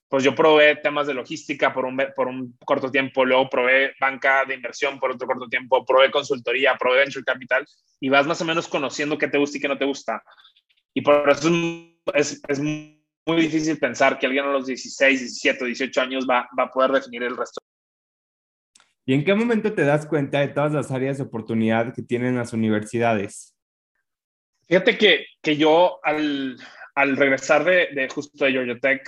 pues 0.08 0.24
yo 0.24 0.34
probé 0.34 0.78
temas 0.78 1.08
de 1.08 1.14
logística 1.14 1.74
por 1.74 1.84
un, 1.86 2.02
por 2.16 2.28
un 2.28 2.56
corto 2.64 2.90
tiempo, 2.90 3.26
luego 3.26 3.50
probé 3.50 3.94
banca 4.00 4.46
de 4.46 4.54
inversión 4.54 4.98
por 4.98 5.12
otro 5.12 5.28
corto 5.28 5.50
tiempo, 5.50 5.84
probé 5.86 6.10
consultoría, 6.10 6.78
probé 6.80 7.00
venture 7.00 7.26
capital, 7.26 7.66
y 8.00 8.08
vas 8.10 8.26
más 8.26 8.40
o 8.40 8.46
menos 8.46 8.68
conociendo 8.68 9.18
qué 9.18 9.28
te 9.28 9.38
gusta 9.38 9.58
y 9.58 9.62
qué 9.62 9.68
no 9.68 9.78
te 9.78 9.86
gusta. 9.86 10.24
Y 10.94 11.02
por 11.02 11.30
eso 11.30 11.50
es, 12.14 12.42
es, 12.48 12.60
muy 12.62 13.42
difícil 13.42 13.78
pensar 13.78 14.20
que 14.20 14.28
alguien 14.28 14.46
a 14.46 14.52
los 14.52 14.68
16, 14.68 15.20
17, 15.20 15.66
18 15.66 16.02
años 16.02 16.28
va, 16.30 16.48
va 16.58 16.66
a 16.66 16.72
poder 16.72 16.92
definir 16.92 17.24
el 17.24 17.36
resto. 17.36 17.60
¿Y 19.06 19.16
en 19.16 19.26
qué 19.26 19.34
momento 19.34 19.74
te 19.74 19.84
das 19.84 20.06
cuenta 20.06 20.40
de 20.40 20.50
todas 20.50 20.72
las 20.72 20.92
áreas 20.92 21.18
de 21.18 21.24
oportunidad 21.24 21.94
que 21.94 22.04
tienen 22.04 22.38
las 22.38 22.54
universidades? 22.54 23.53
Fíjate 24.74 24.98
que, 24.98 25.28
que 25.40 25.56
yo 25.56 26.00
al, 26.02 26.58
al 26.96 27.16
regresar 27.16 27.64
de, 27.64 27.90
de, 27.94 28.10
justo 28.10 28.44
de 28.44 28.54
Georgia 28.54 28.80
Tech, 28.80 29.08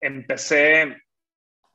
empecé, 0.00 1.02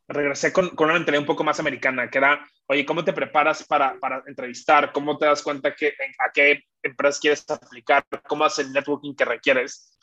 regresé 0.07 0.51
con, 0.51 0.69
con, 0.69 0.85
una 0.85 0.95
mentalidad 0.95 1.21
un 1.21 1.27
poco 1.27 1.43
más 1.43 1.59
americana, 1.59 2.09
que 2.09 2.17
era, 2.17 2.43
oye, 2.65 2.83
¿cómo 2.83 3.03
te 3.03 3.13
preparas 3.13 3.63
para, 3.67 3.99
para 3.99 4.23
entrevistar? 4.25 4.91
¿Cómo 4.91 5.19
te 5.19 5.27
das 5.27 5.43
cuenta 5.43 5.75
que, 5.75 5.89
a 5.89 6.31
qué 6.33 6.63
empresas 6.81 7.19
quieres 7.19 7.45
aplicar? 7.47 8.03
¿Cómo 8.27 8.43
haces 8.43 8.65
el 8.65 8.73
networking 8.73 9.13
que 9.13 9.25
requieres? 9.25 9.95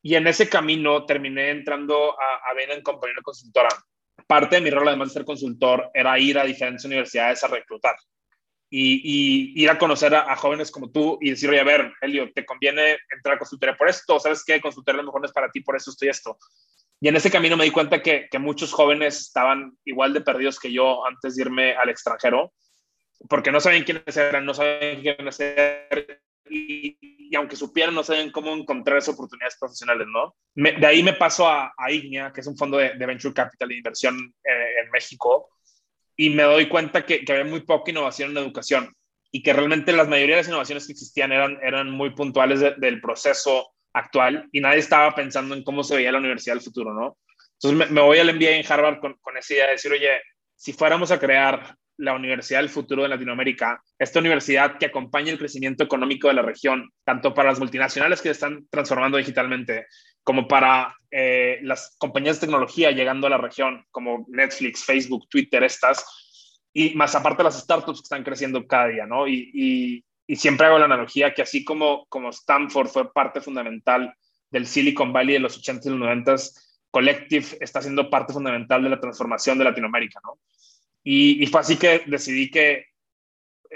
Y 0.00 0.14
en 0.14 0.28
ese 0.28 0.48
camino 0.48 1.04
terminé 1.06 1.50
entrando 1.50 2.12
a, 2.12 2.48
a 2.48 2.54
Bain 2.54 2.82
Company, 2.82 3.14
una 3.14 3.22
consultora. 3.22 3.70
Parte 4.28 4.54
de 4.54 4.62
mi 4.62 4.70
rol, 4.70 4.86
además 4.86 5.08
de 5.08 5.14
ser 5.14 5.24
consultor, 5.24 5.90
era 5.92 6.16
ir 6.20 6.38
a 6.38 6.44
diferentes 6.44 6.84
universidades 6.84 7.42
a 7.42 7.48
reclutar. 7.48 7.96
Y, 8.68 9.54
y 9.58 9.62
ir 9.62 9.70
a 9.70 9.78
conocer 9.78 10.12
a, 10.14 10.32
a, 10.32 10.34
jóvenes 10.34 10.72
como 10.72 10.90
tú 10.90 11.18
y 11.20 11.30
decir, 11.30 11.48
oye, 11.48 11.60
a 11.60 11.64
ver, 11.64 11.92
Helio, 12.00 12.32
¿te 12.34 12.44
conviene 12.44 12.98
entrar 13.14 13.36
a 13.36 13.38
consultoría 13.38 13.76
por 13.76 13.88
esto? 13.88 14.18
¿Sabes 14.18 14.42
qué? 14.44 14.60
Consultoría 14.60 14.98
a 14.98 15.02
lo 15.02 15.06
mejor 15.06 15.20
no 15.20 15.26
es 15.26 15.32
para 15.32 15.50
ti, 15.50 15.60
por 15.60 15.76
eso 15.76 15.90
estoy 15.90 16.08
esto. 16.08 16.36
Y 17.00 17.08
en 17.08 17.16
ese 17.16 17.30
camino 17.30 17.56
me 17.56 17.64
di 17.64 17.70
cuenta 17.70 18.02
que, 18.02 18.26
que 18.30 18.38
muchos 18.38 18.72
jóvenes 18.72 19.20
estaban 19.20 19.76
igual 19.84 20.12
de 20.12 20.22
perdidos 20.22 20.58
que 20.58 20.72
yo 20.72 21.06
antes 21.06 21.36
de 21.36 21.42
irme 21.42 21.76
al 21.76 21.90
extranjero, 21.90 22.52
porque 23.28 23.52
no 23.52 23.60
saben 23.60 23.84
quiénes 23.84 24.16
eran, 24.16 24.44
no 24.44 24.54
saben 24.54 25.00
quiénes 25.02 25.40
eran, 25.40 26.18
y, 26.48 26.96
y, 27.00 27.34
aunque 27.36 27.56
supieran, 27.56 27.94
no 27.94 28.04
saben 28.04 28.30
cómo 28.30 28.54
encontrar 28.54 28.98
esas 28.98 29.14
oportunidades 29.14 29.56
profesionales, 29.58 30.06
¿no? 30.10 30.36
Me, 30.54 30.72
de 30.72 30.86
ahí 30.86 31.02
me 31.02 31.12
paso 31.12 31.48
a, 31.48 31.72
a, 31.76 31.90
Ignia, 31.90 32.32
que 32.32 32.40
es 32.40 32.46
un 32.46 32.56
fondo 32.56 32.78
de, 32.78 32.94
de 32.94 33.06
Venture 33.06 33.34
Capital 33.34 33.70
e 33.72 33.76
inversión 33.76 34.34
eh, 34.44 34.80
en 34.84 34.90
México, 34.90 35.48
y 36.16 36.30
me 36.30 36.42
doy 36.44 36.68
cuenta 36.68 37.04
que, 37.04 37.24
había 37.28 37.44
muy 37.44 37.60
poca 37.60 37.90
innovación 37.90 38.30
en 38.30 38.38
educación 38.38 38.94
y 39.30 39.42
que 39.42 39.52
realmente 39.52 39.92
la 39.92 40.04
mayoría 40.04 40.36
de 40.36 40.40
las 40.42 40.48
innovaciones 40.48 40.86
que 40.86 40.92
existían 40.92 41.32
eran, 41.32 41.58
eran 41.62 41.90
muy 41.90 42.10
puntuales 42.10 42.60
de, 42.60 42.74
del 42.78 43.00
proceso 43.00 43.70
actual 43.92 44.48
y 44.52 44.60
nadie 44.60 44.78
estaba 44.78 45.14
pensando 45.14 45.54
en 45.54 45.62
cómo 45.62 45.84
se 45.84 45.96
veía 45.96 46.12
la 46.12 46.18
universidad 46.18 46.54
del 46.54 46.64
futuro, 46.64 46.94
¿no? 46.94 47.18
Entonces 47.60 47.78
me, 47.78 47.94
me 47.94 48.00
voy 48.00 48.18
al 48.18 48.34
MBA 48.34 48.50
en 48.50 48.70
Harvard 48.70 49.00
con, 49.00 49.14
con 49.20 49.36
esa 49.36 49.54
idea 49.54 49.66
de 49.66 49.72
decir, 49.72 49.92
oye, 49.92 50.10
si 50.54 50.72
fuéramos 50.72 51.10
a 51.10 51.18
crear 51.18 51.76
la 51.98 52.14
Universidad 52.14 52.60
del 52.60 52.68
Futuro 52.68 53.02
de 53.02 53.08
Latinoamérica, 53.08 53.82
esta 53.98 54.20
universidad 54.20 54.78
que 54.78 54.86
acompaña 54.86 55.32
el 55.32 55.38
crecimiento 55.38 55.84
económico 55.84 56.28
de 56.28 56.34
la 56.34 56.42
región, 56.42 56.90
tanto 57.04 57.32
para 57.32 57.50
las 57.50 57.58
multinacionales 57.58 58.20
que 58.20 58.30
están 58.30 58.66
transformando 58.70 59.16
digitalmente, 59.16 59.86
como 60.26 60.48
para 60.48 60.92
eh, 61.12 61.60
las 61.62 61.94
compañías 61.98 62.40
de 62.40 62.48
tecnología 62.48 62.90
llegando 62.90 63.28
a 63.28 63.30
la 63.30 63.38
región, 63.38 63.86
como 63.92 64.26
Netflix, 64.26 64.84
Facebook, 64.84 65.28
Twitter, 65.28 65.62
estas, 65.62 66.04
y 66.72 66.96
más 66.96 67.14
aparte 67.14 67.44
las 67.44 67.60
startups 67.60 68.00
que 68.00 68.06
están 68.06 68.24
creciendo 68.24 68.66
cada 68.66 68.88
día, 68.88 69.06
¿no? 69.06 69.28
Y, 69.28 69.52
y, 69.54 70.04
y 70.26 70.34
siempre 70.34 70.66
hago 70.66 70.80
la 70.80 70.86
analogía 70.86 71.32
que 71.32 71.42
así 71.42 71.64
como, 71.64 72.06
como 72.08 72.30
Stanford 72.30 72.88
fue 72.88 73.12
parte 73.12 73.40
fundamental 73.40 74.12
del 74.50 74.66
Silicon 74.66 75.12
Valley 75.12 75.34
de 75.34 75.40
los 75.40 75.58
80 75.58 75.86
y 75.86 75.90
los 75.92 76.00
90, 76.00 76.34
Collective 76.90 77.46
está 77.60 77.80
siendo 77.80 78.10
parte 78.10 78.32
fundamental 78.32 78.82
de 78.82 78.90
la 78.90 79.00
transformación 79.00 79.58
de 79.58 79.64
Latinoamérica, 79.64 80.18
¿no? 80.24 80.40
Y, 81.04 81.40
y, 81.40 81.46
fue 81.46 81.60
así 81.60 81.76
que 81.76 82.02
decidí 82.04 82.50
que 82.50 82.86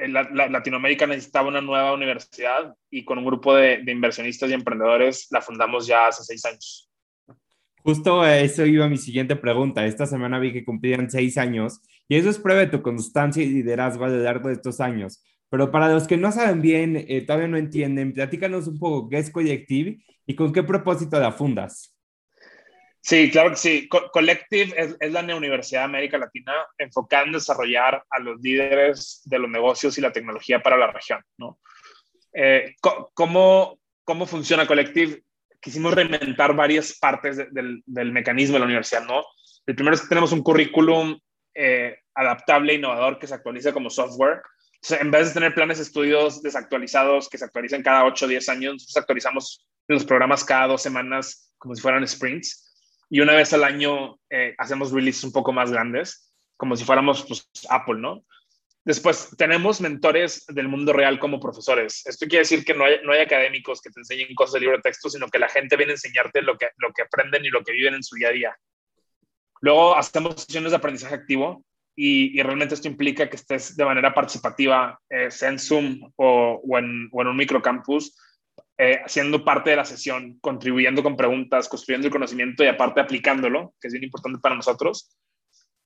la, 0.08 0.22
la, 0.32 0.48
Latinoamérica 0.48 1.06
necesitaba 1.06 1.48
una 1.48 1.60
nueva 1.60 1.92
universidad 1.92 2.74
y 2.90 3.04
con 3.04 3.18
un 3.18 3.24
grupo 3.24 3.54
de, 3.54 3.82
de, 3.82 3.92
inversionistas 3.92 4.50
y 4.50 4.54
emprendedores 4.54 5.28
la 5.30 5.40
fundamos 5.40 5.86
ya 5.86 6.08
hace 6.08 6.24
seis 6.24 6.44
años. 6.44 6.90
Justo 7.82 8.26
eso 8.26 8.66
iba 8.66 8.88
mi 8.88 8.98
siguiente 8.98 9.36
pregunta. 9.36 9.86
Esta 9.86 10.06
semana 10.06 10.38
vi 10.38 10.52
que 10.52 10.64
cumplían 10.64 11.10
seis 11.10 11.38
años 11.38 11.80
y 12.08 12.16
eso 12.16 12.28
es 12.28 12.38
prueba 12.38 12.60
de 12.60 12.66
tu 12.66 12.82
constancia 12.82 13.42
y 13.42 13.48
liderazgo 13.48 14.04
a 14.04 14.08
lo 14.08 14.18
largo 14.22 14.48
de 14.48 14.54
estos 14.54 14.80
años. 14.80 15.22
Pero 15.48 15.70
para 15.70 15.92
los 15.92 16.06
que 16.06 16.16
no 16.16 16.30
saben 16.30 16.62
bien, 16.62 16.96
eh, 17.08 17.22
todavía 17.22 17.48
no 17.48 17.56
entienden, 17.56 18.12
platícanos 18.12 18.68
un 18.68 18.78
poco 18.78 19.08
qué 19.08 19.18
es 19.18 19.30
Collective 19.30 19.98
y 20.26 20.34
con 20.34 20.52
qué 20.52 20.62
propósito 20.62 21.18
la 21.18 21.32
fundas. 21.32 21.96
Sí, 23.02 23.30
claro 23.30 23.50
que 23.50 23.56
sí. 23.56 23.88
Collective 23.88 24.74
es, 24.76 24.96
es 25.00 25.12
la 25.12 25.20
Universidad 25.34 25.80
de 25.80 25.84
América 25.86 26.18
Latina 26.18 26.52
enfocada 26.76 27.24
en 27.24 27.32
desarrollar 27.32 28.04
a 28.10 28.18
los 28.18 28.40
líderes 28.40 29.22
de 29.24 29.38
los 29.38 29.50
negocios 29.50 29.96
y 29.96 30.00
la 30.00 30.12
tecnología 30.12 30.62
para 30.62 30.76
la 30.76 30.92
región. 30.92 31.22
¿no? 31.38 31.58
Eh, 32.34 32.74
¿cómo, 33.14 33.78
¿Cómo 34.04 34.26
funciona 34.26 34.66
Collective? 34.66 35.22
quisimos 35.60 35.94
reinventar 35.94 36.54
varias 36.54 36.98
partes 36.98 37.36
del, 37.36 37.82
del, 37.84 38.12
mecanismo 38.12 38.54
de 38.54 38.60
la 38.60 38.64
universidad, 38.64 39.04
¿no? 39.04 39.22
El 39.66 39.74
primero 39.74 39.94
es 39.94 40.02
que 40.02 40.08
tenemos 40.08 40.32
un 40.32 40.42
currículum 40.42 41.18
eh, 41.54 41.98
adaptable, 42.14 42.74
innovador, 42.74 43.18
que 43.18 43.26
se 43.26 43.34
actualiza 43.34 43.72
como 43.72 43.90
software. 43.90 44.40
en 44.88 45.10
vez 45.10 45.28
de 45.28 45.34
tener 45.34 45.54
planes 45.54 45.78
de 45.78 45.84
estudios 45.84 46.42
desactualizados 46.42 47.28
que 47.28 47.38
se 47.38 47.44
actualizan 47.44 47.82
cada 47.82 48.04
8 48.04 48.24
o 48.24 48.28
10 48.28 48.48
años, 48.48 48.72
nosotros 48.74 48.96
actualizamos 48.96 49.66
los 49.88 50.04
programas 50.04 50.44
cada 50.44 50.68
dos 50.68 50.82
semanas 50.82 51.52
como 51.58 51.74
si 51.74 51.82
fueran 51.82 52.06
sprints. 52.06 52.69
Y 53.10 53.20
una 53.20 53.34
vez 53.34 53.52
al 53.52 53.64
año 53.64 54.18
eh, 54.30 54.54
hacemos 54.56 54.92
releases 54.92 55.24
un 55.24 55.32
poco 55.32 55.52
más 55.52 55.70
grandes, 55.70 56.32
como 56.56 56.76
si 56.76 56.84
fuéramos 56.84 57.24
pues, 57.26 57.50
Apple, 57.68 57.98
¿no? 57.98 58.24
Después, 58.84 59.34
tenemos 59.36 59.80
mentores 59.80 60.46
del 60.46 60.68
mundo 60.68 60.92
real 60.92 61.18
como 61.18 61.38
profesores. 61.38 62.06
Esto 62.06 62.26
quiere 62.26 62.42
decir 62.42 62.64
que 62.64 62.72
no 62.72 62.84
hay, 62.84 62.96
no 63.04 63.12
hay 63.12 63.20
académicos 63.20 63.82
que 63.82 63.90
te 63.90 64.00
enseñen 64.00 64.34
cosas 64.34 64.54
de 64.54 64.60
libro 64.60 64.76
de 64.76 64.82
texto, 64.82 65.10
sino 65.10 65.28
que 65.28 65.38
la 65.38 65.50
gente 65.50 65.76
viene 65.76 65.92
a 65.92 65.94
enseñarte 65.94 66.40
lo 66.40 66.56
que, 66.56 66.68
lo 66.78 66.90
que 66.92 67.02
aprenden 67.02 67.44
y 67.44 67.50
lo 67.50 67.62
que 67.62 67.72
viven 67.72 67.94
en 67.94 68.02
su 68.02 68.16
día 68.16 68.28
a 68.28 68.32
día. 68.32 68.56
Luego, 69.60 69.94
hacemos 69.96 70.42
sesiones 70.42 70.70
de 70.70 70.78
aprendizaje 70.78 71.14
activo 71.14 71.62
y, 71.94 72.40
realmente 72.42 72.74
esto 72.74 72.88
implica 72.88 73.28
que 73.28 73.36
estés 73.36 73.76
de 73.76 73.84
manera 73.84 74.14
participativa, 74.14 74.98
eh, 75.10 75.30
sea 75.30 75.50
en 75.50 75.58
Zoom 75.58 76.10
o, 76.16 76.62
o, 76.64 76.78
en, 76.78 77.10
o, 77.12 77.20
en, 77.20 77.28
un 77.28 77.36
microcampus, 77.36 78.16
eh, 78.82 79.02
siendo 79.04 79.44
parte 79.44 79.68
de 79.68 79.76
la 79.76 79.84
sesión, 79.84 80.38
contribuyendo 80.40 81.02
con 81.02 81.14
preguntas, 81.14 81.68
construyendo 81.68 82.06
el 82.06 82.12
conocimiento 82.12 82.64
y 82.64 82.66
aparte 82.66 83.02
aplicándolo, 83.02 83.74
que 83.78 83.88
es 83.88 83.92
bien 83.92 84.04
importante 84.04 84.38
para 84.38 84.54
nosotros. 84.54 85.14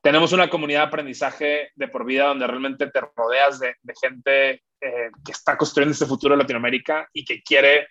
Tenemos 0.01 0.33
una 0.33 0.49
comunidad 0.49 0.83
de 0.83 0.87
aprendizaje 0.87 1.71
de 1.75 1.89
por 1.89 2.05
vida 2.05 2.27
donde 2.29 2.47
realmente 2.47 2.89
te 2.89 3.01
rodeas 3.17 3.59
de, 3.59 3.75
gente 4.01 4.63
eh, 4.81 5.11
que 5.25 5.33
está 5.33 5.57
construyendo 5.57 5.91
este 5.91 6.07
futuro 6.07 6.37
de 6.37 6.43
Latinoamérica 6.43 7.09
y 7.13 7.25
que 7.25 7.43
quiere, 7.43 7.89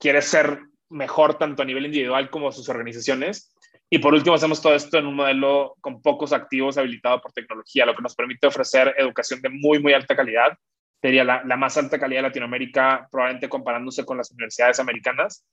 quiere 0.00 0.20
ser 0.20 0.62
mejor 0.88 1.38
tanto 1.38 1.62
a 1.62 1.66
nivel 1.66 1.86
individual 1.86 2.28
como 2.28 2.50
sus 2.50 2.68
organizaciones. 2.68 3.54
Y 3.88 4.00
por 4.00 4.14
último, 4.14 4.34
hacemos 4.34 4.60
todo 4.60 4.74
esto 4.74 4.98
en 4.98 5.06
un 5.06 5.14
modelo 5.14 5.76
con 5.80 6.02
pocos 6.02 6.32
activos 6.32 6.76
habilitado 6.76 7.20
por 7.20 7.32
tecnología, 7.32 7.86
lo 7.86 7.94
que 7.94 8.02
nos 8.02 8.16
permite 8.16 8.48
ofrecer 8.48 8.96
educación 8.98 9.40
de 9.42 9.48
muy, 9.48 9.78
muy 9.78 9.92
alta 9.92 10.16
calidad. 10.16 10.58
Sería 11.00 11.24
la, 11.24 11.44
la 11.44 11.56
más 11.56 11.76
alta 11.76 11.98
calidad 11.98 12.20
de 12.20 12.28
Latinoamérica, 12.28 13.08
probablemente 13.10 13.48
comparándose 13.48 14.04
con 14.04 14.16
las 14.16 14.30
universidades 14.30 14.80
americanas, 14.80 15.44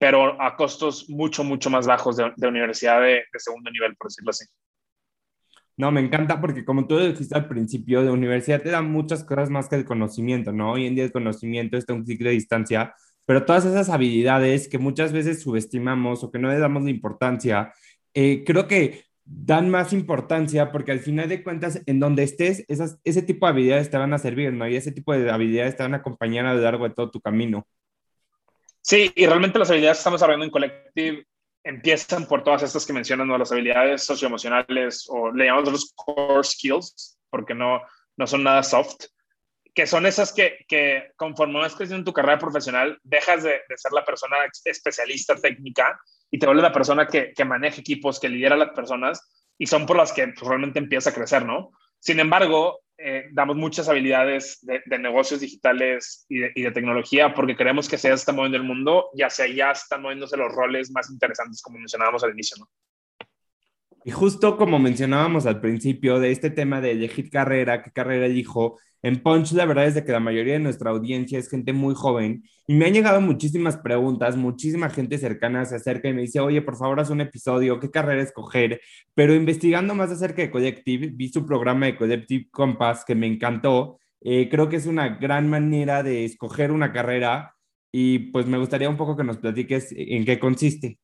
pero 0.00 0.40
a 0.40 0.56
costos 0.56 1.10
mucho, 1.10 1.44
mucho 1.44 1.68
más 1.68 1.86
bajos 1.86 2.16
de, 2.16 2.32
de 2.34 2.48
universidad 2.48 3.02
de, 3.02 3.22
segundo 3.36 3.70
nivel, 3.70 3.94
por 3.96 4.08
decirlo 4.08 4.30
así. 4.30 4.46
No, 5.76 5.92
me 5.92 6.00
encanta 6.00 6.40
porque 6.40 6.64
como 6.64 6.86
tú 6.86 6.98
dijiste 6.98 7.36
al 7.36 7.48
principio, 7.48 8.02
de 8.02 8.10
universidad 8.10 8.62
te 8.62 8.70
da 8.70 8.80
muchas 8.80 9.24
cosas 9.24 9.50
más 9.50 9.68
que 9.68 9.76
el 9.76 9.84
conocimiento, 9.84 10.52
¿no? 10.52 10.72
Hoy 10.72 10.86
en 10.86 10.94
día 10.94 11.04
el 11.04 11.12
conocimiento 11.12 11.76
está 11.76 11.92
un 11.92 12.06
ciclo 12.06 12.28
de 12.28 12.34
distancia, 12.34 12.94
pero 13.26 13.44
todas 13.44 13.66
esas 13.66 13.90
habilidades 13.90 14.68
que 14.68 14.78
muchas 14.78 15.12
veces 15.12 15.42
subestimamos 15.42 16.24
o 16.24 16.30
que 16.30 16.38
no 16.38 16.48
le 16.48 16.58
damos 16.58 16.82
la 16.82 16.90
importancia, 16.90 17.72
eh, 18.14 18.42
creo 18.46 18.66
que 18.66 19.04
dan 19.32 19.70
más 19.70 19.92
importancia 19.92 20.72
porque 20.72 20.90
al 20.90 20.98
final 20.98 21.28
de 21.28 21.44
cuentas, 21.44 21.80
en 21.86 22.00
donde 22.00 22.24
estés, 22.24 22.64
esas, 22.66 22.98
ese 23.04 23.22
tipo 23.22 23.46
de 23.46 23.52
habilidades 23.52 23.88
te 23.88 23.96
van 23.96 24.12
a 24.12 24.18
servir, 24.18 24.52
¿no? 24.52 24.68
Y 24.68 24.74
ese 24.74 24.90
tipo 24.90 25.12
de 25.12 25.30
habilidades 25.30 25.76
te 25.76 25.84
van 25.84 25.94
a 25.94 25.98
acompañar 25.98 26.46
a 26.46 26.54
lo 26.54 26.60
largo 26.60 26.88
de 26.88 26.94
todo 26.94 27.10
tu 27.10 27.20
camino. 27.20 27.64
Sí, 28.80 29.12
y 29.14 29.26
realmente 29.26 29.58
las 29.58 29.70
habilidades 29.70 29.98
que 29.98 30.00
estamos 30.00 30.22
hablando 30.22 30.44
en 30.44 30.50
Collective 30.50 31.26
empiezan 31.62 32.26
por 32.26 32.42
todas 32.42 32.64
estas 32.64 32.84
que 32.84 32.92
mencionan, 32.92 33.28
¿no? 33.28 33.38
las 33.38 33.52
habilidades 33.52 34.02
socioemocionales 34.04 35.06
o 35.08 35.30
le 35.30 35.44
llamamos 35.44 35.72
los 35.72 35.92
core 35.94 36.42
skills, 36.42 37.18
porque 37.28 37.54
no, 37.54 37.82
no 38.16 38.26
son 38.26 38.42
nada 38.42 38.64
soft, 38.64 39.04
que 39.74 39.86
son 39.86 40.06
esas 40.06 40.32
que, 40.32 40.64
que 40.66 41.12
conforme 41.16 41.60
vas 41.60 41.76
creciendo 41.76 42.00
en 42.00 42.04
tu 42.04 42.12
carrera 42.12 42.38
profesional, 42.38 42.98
dejas 43.04 43.44
de, 43.44 43.60
de, 43.68 43.78
ser 43.78 43.92
la 43.92 44.04
persona 44.04 44.38
especialista 44.64 45.36
técnica 45.36 46.00
y 46.30 46.38
te 46.38 46.46
vuelves 46.46 46.62
la 46.62 46.72
persona 46.72 47.06
que, 47.06 47.32
que 47.34 47.44
maneja 47.44 47.80
equipos, 47.80 48.20
que 48.20 48.28
lidera 48.28 48.54
a 48.54 48.58
las 48.58 48.70
personas 48.70 49.28
y 49.58 49.66
son 49.66 49.86
por 49.86 49.96
las 49.96 50.12
que 50.12 50.28
pues, 50.28 50.46
realmente 50.46 50.78
empieza 50.78 51.10
a 51.10 51.14
crecer, 51.14 51.44
¿no? 51.44 51.72
Sin 51.98 52.18
embargo, 52.18 52.80
eh, 52.96 53.28
damos 53.32 53.56
muchas 53.56 53.88
habilidades 53.88 54.58
de, 54.62 54.82
de 54.86 54.98
negocios 54.98 55.40
digitales 55.40 56.24
y 56.28 56.38
de, 56.38 56.52
y 56.54 56.62
de, 56.62 56.70
tecnología 56.70 57.34
porque 57.34 57.56
creemos 57.56 57.88
que 57.88 57.98
se 57.98 58.12
está 58.12 58.32
moviendo 58.32 58.58
el 58.58 58.64
mundo 58.64 59.10
y 59.14 59.22
hacia 59.22 59.46
allá 59.46 59.72
están 59.72 60.02
moviéndose 60.02 60.36
los 60.36 60.52
roles 60.52 60.90
más 60.90 61.10
interesantes, 61.10 61.62
como 61.62 61.78
mencionábamos 61.78 62.22
al 62.24 62.32
inicio, 62.32 62.56
¿no? 62.58 62.68
Y 64.04 64.10
justo 64.10 64.56
como 64.56 64.78
mencionábamos 64.78 65.46
al 65.46 65.60
principio 65.60 66.20
de 66.20 66.32
este 66.32 66.50
tema 66.50 66.80
de 66.80 66.92
elegir 66.92 67.28
carrera, 67.30 67.82
qué 67.82 67.90
carrera 67.90 68.26
elijo, 68.26 68.78
en 69.02 69.22
Punch 69.22 69.52
la 69.52 69.64
verdad 69.64 69.86
es 69.86 69.94
de 69.94 70.04
que 70.04 70.12
la 70.12 70.20
mayoría 70.20 70.54
de 70.54 70.58
nuestra 70.58 70.90
audiencia 70.90 71.38
es 71.38 71.48
gente 71.48 71.72
muy 71.72 71.94
joven 71.94 72.42
y 72.66 72.74
me 72.74 72.86
han 72.86 72.92
llegado 72.92 73.20
muchísimas 73.20 73.78
preguntas, 73.78 74.36
muchísima 74.36 74.90
gente 74.90 75.16
cercana 75.18 75.64
se 75.64 75.76
acerca 75.76 76.08
y 76.08 76.12
me 76.12 76.22
dice, 76.22 76.40
oye, 76.40 76.60
por 76.62 76.76
favor, 76.76 77.00
haz 77.00 77.10
un 77.10 77.20
episodio, 77.20 77.80
qué 77.80 77.90
carrera 77.90 78.22
escoger, 78.22 78.80
pero 79.14 79.34
investigando 79.34 79.94
más 79.94 80.10
acerca 80.10 80.42
de 80.42 80.50
Collective, 80.50 81.08
vi 81.14 81.28
su 81.28 81.46
programa 81.46 81.86
de 81.86 81.96
Collective 81.96 82.48
Compass 82.50 83.04
que 83.06 83.14
me 83.14 83.26
encantó, 83.26 83.98
eh, 84.20 84.48
creo 84.50 84.68
que 84.68 84.76
es 84.76 84.86
una 84.86 85.08
gran 85.16 85.48
manera 85.48 86.02
de 86.02 86.24
escoger 86.24 86.70
una 86.72 86.92
carrera 86.92 87.54
y 87.92 88.30
pues 88.30 88.46
me 88.46 88.58
gustaría 88.58 88.88
un 88.90 88.96
poco 88.96 89.16
que 89.16 89.24
nos 89.24 89.38
platiques 89.38 89.92
en 89.96 90.24
qué 90.24 90.38
consiste. 90.38 90.98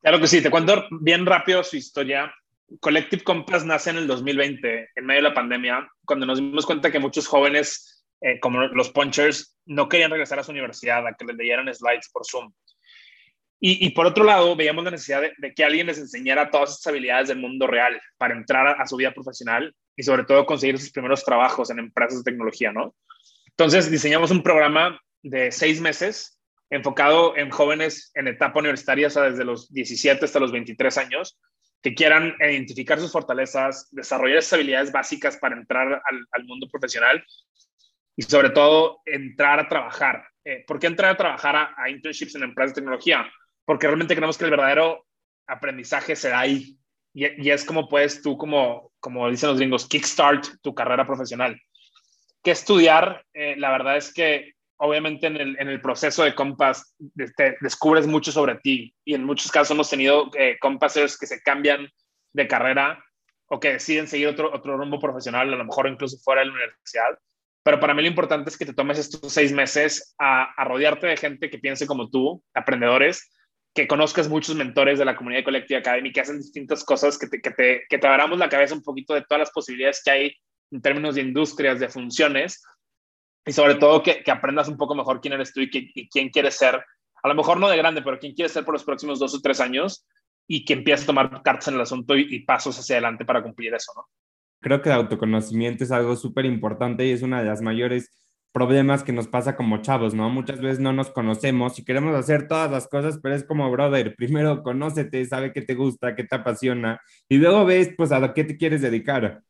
Claro 0.00 0.20
que 0.20 0.28
sí, 0.28 0.40
te 0.40 0.50
cuento 0.50 0.84
bien 0.90 1.26
rápido 1.26 1.64
su 1.64 1.76
historia. 1.76 2.32
Collective 2.80 3.24
Compass 3.24 3.64
nace 3.64 3.90
en 3.90 3.96
el 3.96 4.06
2020, 4.06 4.90
en 4.94 5.06
medio 5.06 5.22
de 5.22 5.28
la 5.28 5.34
pandemia, 5.34 5.88
cuando 6.04 6.26
nos 6.26 6.38
dimos 6.38 6.66
cuenta 6.66 6.92
que 6.92 6.98
muchos 6.98 7.26
jóvenes, 7.26 8.04
eh, 8.20 8.38
como 8.40 8.60
los 8.68 8.90
punchers, 8.90 9.56
no 9.66 9.88
querían 9.88 10.10
regresar 10.10 10.38
a 10.38 10.44
su 10.44 10.52
universidad, 10.52 11.06
a 11.06 11.14
que 11.14 11.24
les 11.24 11.36
leyeran 11.36 11.72
slides 11.74 12.10
por 12.12 12.24
Zoom. 12.26 12.52
Y, 13.60 13.90
por 13.90 14.06
otro 14.06 14.22
lado, 14.22 14.54
veíamos 14.54 14.84
la 14.84 14.92
necesidad 14.92 15.20
de, 15.36 15.52
que 15.52 15.64
alguien 15.64 15.88
les 15.88 15.98
enseñara 15.98 16.48
todas 16.48 16.70
esas 16.70 16.86
habilidades 16.86 17.26
del 17.26 17.38
mundo 17.38 17.66
real 17.66 18.00
para 18.16 18.34
entrar 18.34 18.80
a, 18.80 18.86
su 18.86 18.94
vida 18.94 19.12
profesional 19.12 19.74
y 19.96 20.04
sobre 20.04 20.22
todo 20.22 20.46
conseguir 20.46 20.78
sus 20.78 20.92
primeros 20.92 21.24
trabajos 21.24 21.68
en 21.70 21.80
empresas 21.80 22.22
de 22.22 22.30
tecnología, 22.30 22.70
¿no? 22.70 22.94
Entonces 23.48 23.90
diseñamos 23.90 24.30
un 24.30 24.44
programa 24.44 25.00
de 25.24 25.50
seis 25.50 25.80
meses 25.80 26.37
enfocado 26.70 27.36
en 27.36 27.50
jóvenes 27.50 28.10
en 28.14 28.28
etapa 28.28 28.58
universitaria, 28.58 29.06
o 29.06 29.10
sea, 29.10 29.24
desde 29.24 29.44
los 29.44 29.72
17 29.72 30.24
hasta 30.24 30.40
los 30.40 30.52
23 30.52 30.98
años, 30.98 31.38
que 31.82 31.94
quieran 31.94 32.34
identificar 32.40 32.98
sus 32.98 33.12
fortalezas, 33.12 33.88
desarrollar 33.92 34.38
esas 34.38 34.54
habilidades 34.54 34.92
básicas 34.92 35.36
para 35.36 35.56
entrar 35.56 36.02
al, 36.04 36.26
al 36.32 36.44
mundo 36.44 36.68
profesional 36.70 37.24
y 38.16 38.22
sobre 38.22 38.50
todo 38.50 39.00
entrar 39.06 39.60
a 39.60 39.68
trabajar. 39.68 40.24
Eh, 40.44 40.64
¿Por 40.66 40.78
qué 40.78 40.88
entrar 40.88 41.12
a 41.12 41.16
trabajar 41.16 41.54
a, 41.54 41.74
a, 41.76 41.88
internships 41.88 42.34
en 42.34 42.42
empresas 42.42 42.74
de 42.74 42.80
tecnología? 42.80 43.30
Porque 43.64 43.86
realmente 43.86 44.14
creemos 44.14 44.36
que 44.36 44.44
el 44.44 44.50
verdadero 44.50 45.06
aprendizaje 45.46 46.16
se 46.16 46.30
da 46.30 46.40
ahí 46.40 46.78
y, 47.14 47.46
y 47.46 47.50
es 47.50 47.64
como 47.64 47.88
puedes 47.88 48.22
tú, 48.22 48.36
como, 48.36 48.92
como 49.00 49.30
dicen 49.30 49.50
los 49.50 49.58
gringos, 49.58 49.86
kickstart 49.86 50.60
tu 50.62 50.74
carrera 50.74 51.06
profesional. 51.06 51.60
¿Qué 52.42 52.50
estudiar? 52.52 53.24
Eh, 53.32 53.56
la 53.56 53.70
verdad 53.70 53.96
es 53.96 54.12
que 54.12 54.54
obviamente 54.78 55.26
en 55.26 55.36
el, 55.36 55.80
proceso 55.80 56.24
de 56.24 56.34
Compass 56.34 56.94
descubres 57.60 58.06
mucho 58.06 58.32
sobre 58.32 58.56
ti 58.56 58.94
y 59.04 59.14
en 59.14 59.24
muchos 59.24 59.50
casos 59.50 59.72
hemos 59.72 59.90
tenido 59.90 60.30
eh, 60.38 60.56
compassers 60.60 61.18
que 61.18 61.26
se 61.26 61.42
cambian 61.42 61.88
de 62.32 62.48
carrera 62.48 63.04
o 63.48 63.58
que 63.58 63.72
deciden 63.74 64.06
seguir 64.06 64.28
otro, 64.28 64.52
otro 64.54 64.76
rumbo 64.76 64.98
profesional, 64.98 65.52
a 65.52 65.56
lo 65.56 65.64
mejor 65.64 65.88
incluso 65.88 66.18
fuera 66.18 66.40
de 66.40 66.46
la 66.46 66.52
universidad. 66.52 67.18
Pero 67.64 67.80
para 67.80 67.94
mí 67.94 68.02
lo 68.02 68.08
importante 68.08 68.50
es 68.50 68.56
que 68.56 68.66
te 68.66 68.74
tomes 68.74 68.98
estos 68.98 69.32
seis 69.32 69.52
meses 69.52 70.14
a, 70.18 70.52
a 70.56 70.64
rodearte 70.64 71.06
de 71.06 71.16
gente 71.16 71.50
que 71.50 71.58
piense 71.58 71.86
como 71.86 72.08
tú, 72.08 72.42
aprendedores, 72.54 73.30
que 73.74 73.88
conozcas 73.88 74.28
muchos 74.28 74.54
mentores 74.54 74.98
de 74.98 75.04
la 75.04 75.16
comunidad 75.16 75.44
colectiva 75.44 75.80
académica 75.80 76.14
que 76.14 76.20
hacen 76.20 76.38
distintas 76.38 76.84
cosas, 76.84 77.18
que 77.18 77.26
te, 77.26 77.40
que, 77.40 77.50
te, 77.50 77.82
que 77.88 77.98
te 77.98 78.06
abramos 78.06 78.38
la 78.38 78.48
cabeza 78.48 78.74
un 78.74 78.82
poquito 78.82 79.14
de 79.14 79.22
todas 79.22 79.40
las 79.40 79.50
posibilidades 79.50 80.02
que 80.04 80.10
hay 80.10 80.36
en 80.70 80.82
términos 80.82 81.14
de 81.14 81.22
industrias, 81.22 81.80
de 81.80 81.88
funciones, 81.88 82.62
y 83.48 83.52
sobre 83.52 83.76
todo 83.76 84.02
que, 84.02 84.22
que, 84.22 84.30
aprendas 84.30 84.68
un 84.68 84.76
poco 84.76 84.94
mejor 84.94 85.20
quién 85.20 85.32
eres 85.32 85.54
tú 85.54 85.60
y, 85.60 85.70
que, 85.70 85.90
y, 85.94 86.08
quién 86.08 86.28
quieres 86.28 86.54
ser, 86.54 86.74
a 87.22 87.28
lo 87.28 87.34
mejor 87.34 87.58
no 87.58 87.68
de 87.68 87.78
grande, 87.78 88.02
pero 88.02 88.18
quién 88.18 88.34
quieres 88.34 88.52
ser 88.52 88.64
por 88.64 88.74
los 88.74 88.84
próximos 88.84 89.18
dos 89.18 89.34
o 89.34 89.40
tres 89.40 89.58
años 89.60 90.06
y 90.46 90.64
que 90.64 90.74
empieces 90.74 91.04
a 91.04 91.06
tomar 91.06 91.42
cartas 91.42 91.68
en 91.68 91.74
el 91.74 91.80
asunto 91.80 92.14
y, 92.16 92.26
y 92.28 92.40
pasos 92.40 92.78
hacia 92.78 92.96
adelante 92.96 93.24
para 93.24 93.42
cumplir 93.42 93.74
eso, 93.74 93.92
¿no? 93.96 94.04
Creo 94.60 94.82
que 94.82 94.90
el 94.90 94.96
autoconocimiento 94.96 95.84
es 95.84 95.92
algo 95.92 96.14
súper 96.14 96.44
importante 96.44 97.06
y 97.06 97.12
es 97.12 97.22
una 97.22 97.40
de 97.40 97.48
las 97.48 97.62
mayores 97.62 98.10
problemas 98.52 99.04
que 99.04 99.12
nos 99.12 99.28
pasa 99.28 99.56
como 99.56 99.80
chavos, 99.82 100.14
¿no? 100.14 100.28
Muchas 100.28 100.60
veces 100.60 100.80
no 100.80 100.92
nos 100.92 101.10
conocemos 101.10 101.78
y 101.78 101.84
queremos 101.84 102.14
hacer 102.14 102.48
todas 102.48 102.70
las 102.70 102.88
cosas, 102.88 103.18
pero 103.22 103.34
es 103.34 103.44
como, 103.44 103.70
brother, 103.70 104.14
primero 104.14 104.62
conócete, 104.62 105.24
sabe 105.24 105.52
qué 105.52 105.62
te 105.62 105.74
gusta, 105.74 106.14
qué 106.14 106.24
te 106.24 106.36
apasiona 106.36 107.00
y 107.28 107.38
luego 107.38 107.64
ves, 107.64 107.94
pues, 107.96 108.12
a 108.12 108.18
lo 108.18 108.34
que 108.34 108.44
te 108.44 108.56
quieres 108.56 108.82
dedicar. 108.82 109.42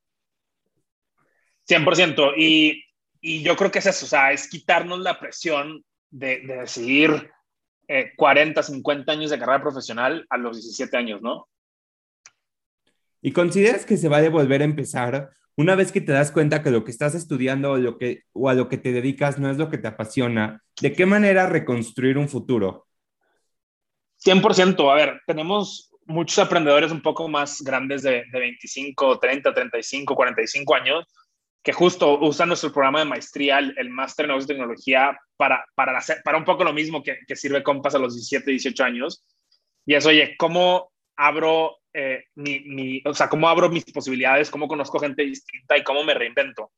100%. 1.68 2.34
Y, 2.36 2.84
y 3.20 3.42
yo 3.42 3.56
creo 3.56 3.70
que 3.70 3.80
es 3.80 3.86
eso, 3.86 4.06
o 4.06 4.08
sea, 4.08 4.32
es 4.32 4.48
quitarnos 4.48 5.00
la 5.00 5.18
presión 5.18 5.84
de, 6.10 6.40
de 6.40 6.56
decidir 6.58 7.30
40, 8.16 8.60
eh, 8.60 8.64
50 8.64 9.12
años 9.12 9.30
de 9.30 9.38
carrera 9.38 9.62
profesional 9.62 10.26
a 10.28 10.36
los 10.36 10.56
17 10.56 10.96
años, 10.96 11.22
¿no? 11.22 11.48
¿Y 13.20 13.32
consideras 13.32 13.84
que 13.84 13.96
se 13.96 14.08
va 14.08 14.18
a 14.18 14.28
volver 14.28 14.62
a 14.62 14.66
empezar 14.66 15.30
una 15.56 15.74
vez 15.74 15.90
que 15.90 16.00
te 16.00 16.12
das 16.12 16.30
cuenta 16.30 16.62
que 16.62 16.70
lo 16.70 16.84
que 16.84 16.92
estás 16.92 17.16
estudiando 17.16 17.72
o, 17.72 17.76
lo 17.78 17.98
que, 17.98 18.22
o 18.32 18.48
a 18.48 18.54
lo 18.54 18.68
que 18.68 18.78
te 18.78 18.92
dedicas 18.92 19.38
no 19.40 19.50
es 19.50 19.56
lo 19.56 19.68
que 19.68 19.78
te 19.78 19.88
apasiona? 19.88 20.62
¿De 20.80 20.92
qué 20.92 21.04
manera 21.04 21.48
reconstruir 21.48 22.16
un 22.16 22.28
futuro? 22.28 22.86
100%. 24.24 24.92
A 24.92 24.94
ver, 24.94 25.20
tenemos 25.26 25.90
muchos 26.06 26.38
aprendedores 26.38 26.92
un 26.92 27.02
poco 27.02 27.26
más 27.28 27.60
grandes 27.62 28.02
de, 28.02 28.24
de 28.30 28.38
25, 28.38 29.18
30, 29.18 29.52
35, 29.52 30.14
45 30.14 30.74
años 30.76 31.04
que 31.62 31.72
justo 31.72 32.18
usan 32.20 32.48
nuestro 32.48 32.72
programa 32.72 33.00
de 33.00 33.04
maestría, 33.04 33.58
el, 33.58 33.90
máster 33.90 34.24
en 34.24 34.28
negocios 34.28 34.48
tecnología, 34.48 35.18
para, 35.36 35.64
para, 35.74 35.98
hacer, 35.98 36.22
para 36.24 36.38
un 36.38 36.44
poco 36.44 36.64
lo 36.64 36.72
mismo 36.72 37.02
que, 37.02 37.18
que 37.26 37.36
sirve 37.36 37.62
Compass 37.62 37.94
a 37.94 37.98
los 37.98 38.14
17, 38.14 38.50
18 38.50 38.84
años. 38.84 39.24
Y 39.84 39.94
es, 39.94 40.06
oye, 40.06 40.36
¿cómo 40.38 40.90
abro 41.16 41.78
eh, 41.92 42.24
mi, 42.36 42.60
mi, 42.60 43.02
o 43.04 43.14
sea, 43.14 43.28
cómo 43.28 43.48
abro 43.48 43.68
mis 43.68 43.84
posibilidades, 43.84 44.50
cómo 44.50 44.68
conozco 44.68 44.98
gente 44.98 45.22
distinta 45.22 45.76
y 45.76 45.84
cómo 45.84 46.04
me 46.04 46.14
reinvento? 46.14 46.70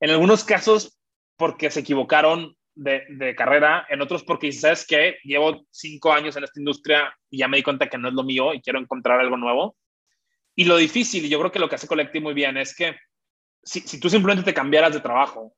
En 0.00 0.10
algunos 0.10 0.44
casos, 0.44 0.98
porque 1.36 1.70
se 1.70 1.80
equivocaron 1.80 2.56
de, 2.76 3.34
carrera, 3.36 3.86
en 3.88 4.02
otros 4.02 4.22
porque, 4.22 4.52
¿sabes 4.52 4.86
qué? 4.86 5.16
Llevo 5.24 5.64
cinco 5.70 6.12
años 6.12 6.36
en 6.36 6.44
esta 6.44 6.60
industria 6.60 7.16
y 7.30 7.38
ya 7.38 7.48
me 7.48 7.56
di 7.56 7.62
cuenta 7.62 7.88
que 7.88 7.98
no 7.98 8.08
es 8.08 8.14
lo 8.14 8.22
mío 8.22 8.52
y 8.52 8.60
quiero 8.60 8.78
encontrar 8.78 9.18
algo 9.18 9.36
nuevo. 9.36 9.76
Y 10.54 10.64
lo 10.64 10.76
difícil, 10.76 11.24
y 11.24 11.28
yo 11.28 11.38
creo 11.38 11.52
que 11.52 11.58
lo 11.58 11.68
que 11.68 11.74
hace 11.74 11.86
Collective 11.86 12.22
muy 12.22 12.34
bien, 12.34 12.56
es 12.56 12.74
que 12.74 12.96
si, 13.62 13.80
si, 13.80 13.98
tú 13.98 14.08
simplemente 14.08 14.44
te 14.44 14.54
cambiaras 14.54 14.92
de 14.92 15.00
trabajo, 15.00 15.54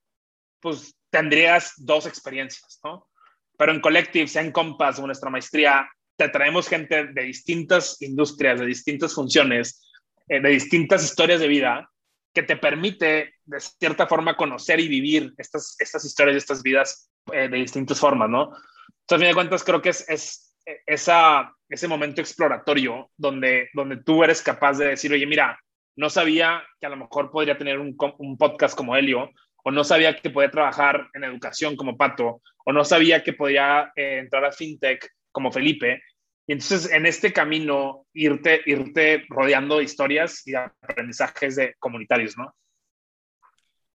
pues 0.60 0.94
tendrías 1.10 1.72
dos 1.76 2.06
experiencias, 2.06 2.80
¿no? 2.84 3.08
Pero 3.56 3.72
en 3.72 3.80
Collective, 3.80 4.28
sea 4.28 4.42
en 4.42 4.52
Compass 4.52 4.98
o 4.98 5.06
nuestra 5.06 5.30
maestría, 5.30 5.88
te 6.16 6.28
traemos 6.28 6.68
gente 6.68 7.06
de 7.06 7.22
distintas 7.22 8.00
industrias, 8.02 8.60
de 8.60 8.66
distintas 8.66 9.14
funciones, 9.14 9.88
eh, 10.28 10.40
de 10.40 10.48
distintas 10.50 11.04
historias 11.04 11.40
de 11.40 11.48
vida, 11.48 11.90
que 12.34 12.42
te 12.42 12.56
permite, 12.56 13.34
de 13.44 13.60
cierta 13.60 14.06
forma, 14.06 14.36
conocer 14.36 14.80
y 14.80 14.88
vivir 14.88 15.32
estas, 15.38 15.76
estas 15.78 16.04
historias 16.04 16.34
y 16.34 16.38
estas 16.38 16.62
vidas 16.62 17.10
eh, 17.32 17.48
de 17.48 17.56
distintas 17.56 17.98
formas, 17.98 18.28
¿no? 18.28 18.52
Entonces, 19.00 19.12
a 19.12 19.18
fin 19.18 19.28
de 19.28 19.34
cuentas, 19.34 19.64
creo 19.64 19.80
que 19.80 19.88
es, 19.90 20.08
es 20.08 20.48
esa, 20.86 21.52
ese 21.68 21.88
momento 21.88 22.20
exploratorio 22.20 23.10
donde, 23.16 23.70
donde 23.72 23.98
tú 24.02 24.22
eres 24.22 24.42
capaz 24.42 24.78
de 24.78 24.88
decir, 24.88 25.12
oye, 25.12 25.26
mira, 25.26 25.58
no 25.98 26.08
sabía 26.08 26.62
que 26.80 26.86
a 26.86 26.90
lo 26.90 26.96
mejor 26.96 27.28
podría 27.28 27.58
tener 27.58 27.80
un, 27.80 27.96
podcast 28.38 28.76
como 28.76 28.94
Helio, 28.94 29.32
o 29.64 29.72
no 29.72 29.82
sabía 29.82 30.16
que 30.16 30.30
podía 30.30 30.48
trabajar 30.48 31.08
en 31.12 31.24
educación 31.24 31.74
como 31.74 31.96
Pato, 31.96 32.40
o 32.64 32.72
no 32.72 32.84
sabía 32.84 33.24
que 33.24 33.32
podía 33.32 33.90
eh, 33.96 34.18
entrar 34.18 34.44
a 34.44 34.52
FinTech 34.52 35.10
como 35.32 35.50
Felipe. 35.50 36.00
Y 36.46 36.52
entonces 36.52 36.92
en 36.92 37.04
este 37.04 37.32
camino 37.32 38.06
irte, 38.14 38.60
irte 38.66 39.24
rodeando 39.28 39.78
de 39.78 39.84
historias 39.84 40.46
y 40.46 40.54
aprendizajes 40.54 41.56
de 41.56 41.74
comunitarios, 41.80 42.38
¿no? 42.38 42.54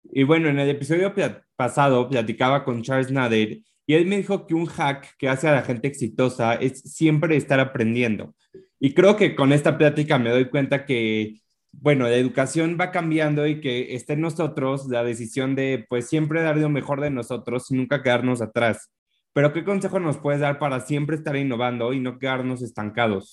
Y 0.02 0.22
bueno, 0.22 0.48
en 0.48 0.58
el 0.58 0.70
episodio 0.70 1.14
pasado 1.54 2.08
platicaba 2.08 2.64
con 2.64 2.82
Charles 2.82 3.12
Nader 3.12 3.58
y 3.86 3.94
él 3.94 4.06
me 4.06 4.16
dijo 4.16 4.46
que 4.46 4.54
un 4.54 4.64
hack 4.64 5.16
que 5.18 5.28
hace 5.28 5.48
a 5.48 5.52
la 5.52 5.62
gente 5.62 5.86
exitosa 5.86 6.54
es 6.54 6.80
siempre 6.80 7.36
estar 7.36 7.60
aprendiendo. 7.60 8.34
Y 8.78 8.94
creo 8.94 9.16
que 9.16 9.36
con 9.36 9.52
esta 9.52 9.76
plática 9.76 10.18
me 10.18 10.30
doy 10.30 10.46
cuenta 10.46 10.86
que 10.86 11.40
bueno, 11.72 12.04
la 12.04 12.16
educación 12.16 12.76
va 12.80 12.90
cambiando 12.90 13.46
y 13.46 13.60
que 13.60 13.94
esté 13.94 14.14
en 14.14 14.22
nosotros 14.22 14.88
la 14.88 15.04
decisión 15.04 15.54
de, 15.54 15.86
pues, 15.88 16.08
siempre 16.08 16.42
dar 16.42 16.56
lo 16.56 16.68
mejor 16.68 17.00
de 17.00 17.10
nosotros 17.10 17.70
y 17.70 17.74
nunca 17.74 18.02
quedarnos 18.02 18.42
atrás. 18.42 18.90
Pero, 19.32 19.52
¿qué 19.52 19.64
consejo 19.64 20.00
nos 20.00 20.18
puedes 20.18 20.40
dar 20.40 20.58
para 20.58 20.80
siempre 20.80 21.16
estar 21.16 21.36
innovando 21.36 21.92
y 21.92 22.00
no 22.00 22.18
quedarnos 22.18 22.62
estancados? 22.62 23.32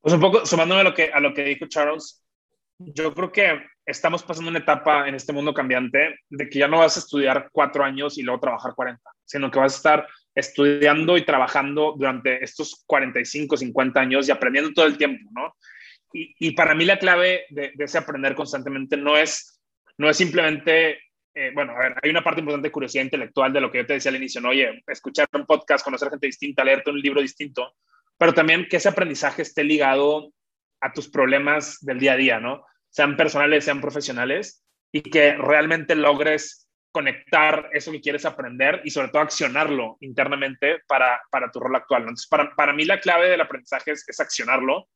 Pues 0.00 0.14
un 0.14 0.20
poco 0.20 0.46
sumándome 0.46 0.80
a 0.80 0.84
lo 0.84 0.94
que, 0.94 1.10
a 1.12 1.20
lo 1.20 1.34
que 1.34 1.44
dijo 1.44 1.66
Charles, 1.66 2.24
yo 2.78 3.12
creo 3.12 3.30
que 3.30 3.62
estamos 3.84 4.22
pasando 4.22 4.48
una 4.48 4.60
etapa 4.60 5.06
en 5.06 5.14
este 5.14 5.32
mundo 5.34 5.52
cambiante 5.52 6.16
de 6.30 6.48
que 6.48 6.58
ya 6.58 6.68
no 6.68 6.78
vas 6.78 6.96
a 6.96 7.00
estudiar 7.00 7.50
cuatro 7.52 7.84
años 7.84 8.16
y 8.16 8.22
luego 8.22 8.40
trabajar 8.40 8.74
40, 8.74 9.02
sino 9.24 9.50
que 9.50 9.58
vas 9.58 9.74
a 9.74 9.76
estar 9.76 10.08
estudiando 10.40 11.16
y 11.16 11.24
trabajando 11.24 11.94
durante 11.96 12.42
estos 12.42 12.82
45, 12.86 13.56
50 13.56 14.00
años 14.00 14.28
y 14.28 14.32
aprendiendo 14.32 14.72
todo 14.72 14.86
el 14.86 14.98
tiempo, 14.98 15.30
¿no? 15.32 15.54
Y, 16.12 16.50
para 16.52 16.74
mí 16.74 16.84
la 16.84 16.98
clave 16.98 17.44
de, 17.50 17.72
ese 17.78 17.98
aprender 17.98 18.34
constantemente 18.34 18.96
no 18.96 19.16
es, 19.16 19.62
no 19.96 20.10
es 20.10 20.16
simplemente, 20.16 20.98
eh, 21.32 21.52
bueno, 21.54 21.72
a 21.72 21.78
ver, 21.78 21.94
hay 22.02 22.10
una 22.10 22.24
parte 22.24 22.40
importante 22.40 22.66
de 22.66 22.72
curiosidad 22.72 23.04
intelectual 23.04 23.52
de 23.52 23.60
lo 23.60 23.70
que 23.70 23.78
yo 23.78 23.86
te 23.86 23.92
decía 23.92 24.10
al 24.10 24.16
inicio, 24.16 24.40
¿no? 24.40 24.48
Oye, 24.48 24.82
escuchar 24.88 25.28
un 25.34 25.46
podcast, 25.46 25.84
conocer 25.84 26.10
gente 26.10 26.26
distinta, 26.26 26.64
leerte 26.64 26.90
un 26.90 27.00
libro 27.00 27.20
distinto, 27.20 27.74
pero 28.18 28.34
también 28.34 28.66
que 28.68 28.78
ese 28.78 28.88
aprendizaje 28.88 29.42
esté 29.42 29.62
ligado 29.62 30.32
a 30.80 30.92
tus 30.92 31.08
problemas 31.08 31.78
del 31.80 32.00
día 32.00 32.14
a 32.14 32.16
día, 32.16 32.40
¿no? 32.40 32.64
Sean 32.88 33.16
personales, 33.16 33.64
sean 33.64 33.80
profesionales, 33.80 34.64
y 34.92 35.02
que 35.02 35.34
realmente 35.34 35.94
logres 35.94 36.68
conectar 36.92 37.70
eso 37.72 37.92
que 37.92 38.00
quieres 38.00 38.24
aprender 38.24 38.80
y 38.84 38.90
sobre 38.90 39.08
todo 39.08 39.22
accionarlo 39.22 39.96
internamente 40.00 40.80
para, 40.86 41.20
para 41.30 41.50
tu 41.50 41.60
rol 41.60 41.76
actual. 41.76 42.02
Entonces, 42.02 42.26
para, 42.26 42.54
para, 42.54 42.72
mí 42.72 42.84
la 42.84 43.00
clave 43.00 43.28
del 43.28 43.40
aprendizaje 43.40 43.92
es, 43.92 44.08
es 44.08 44.20
accionarlo, 44.20 44.88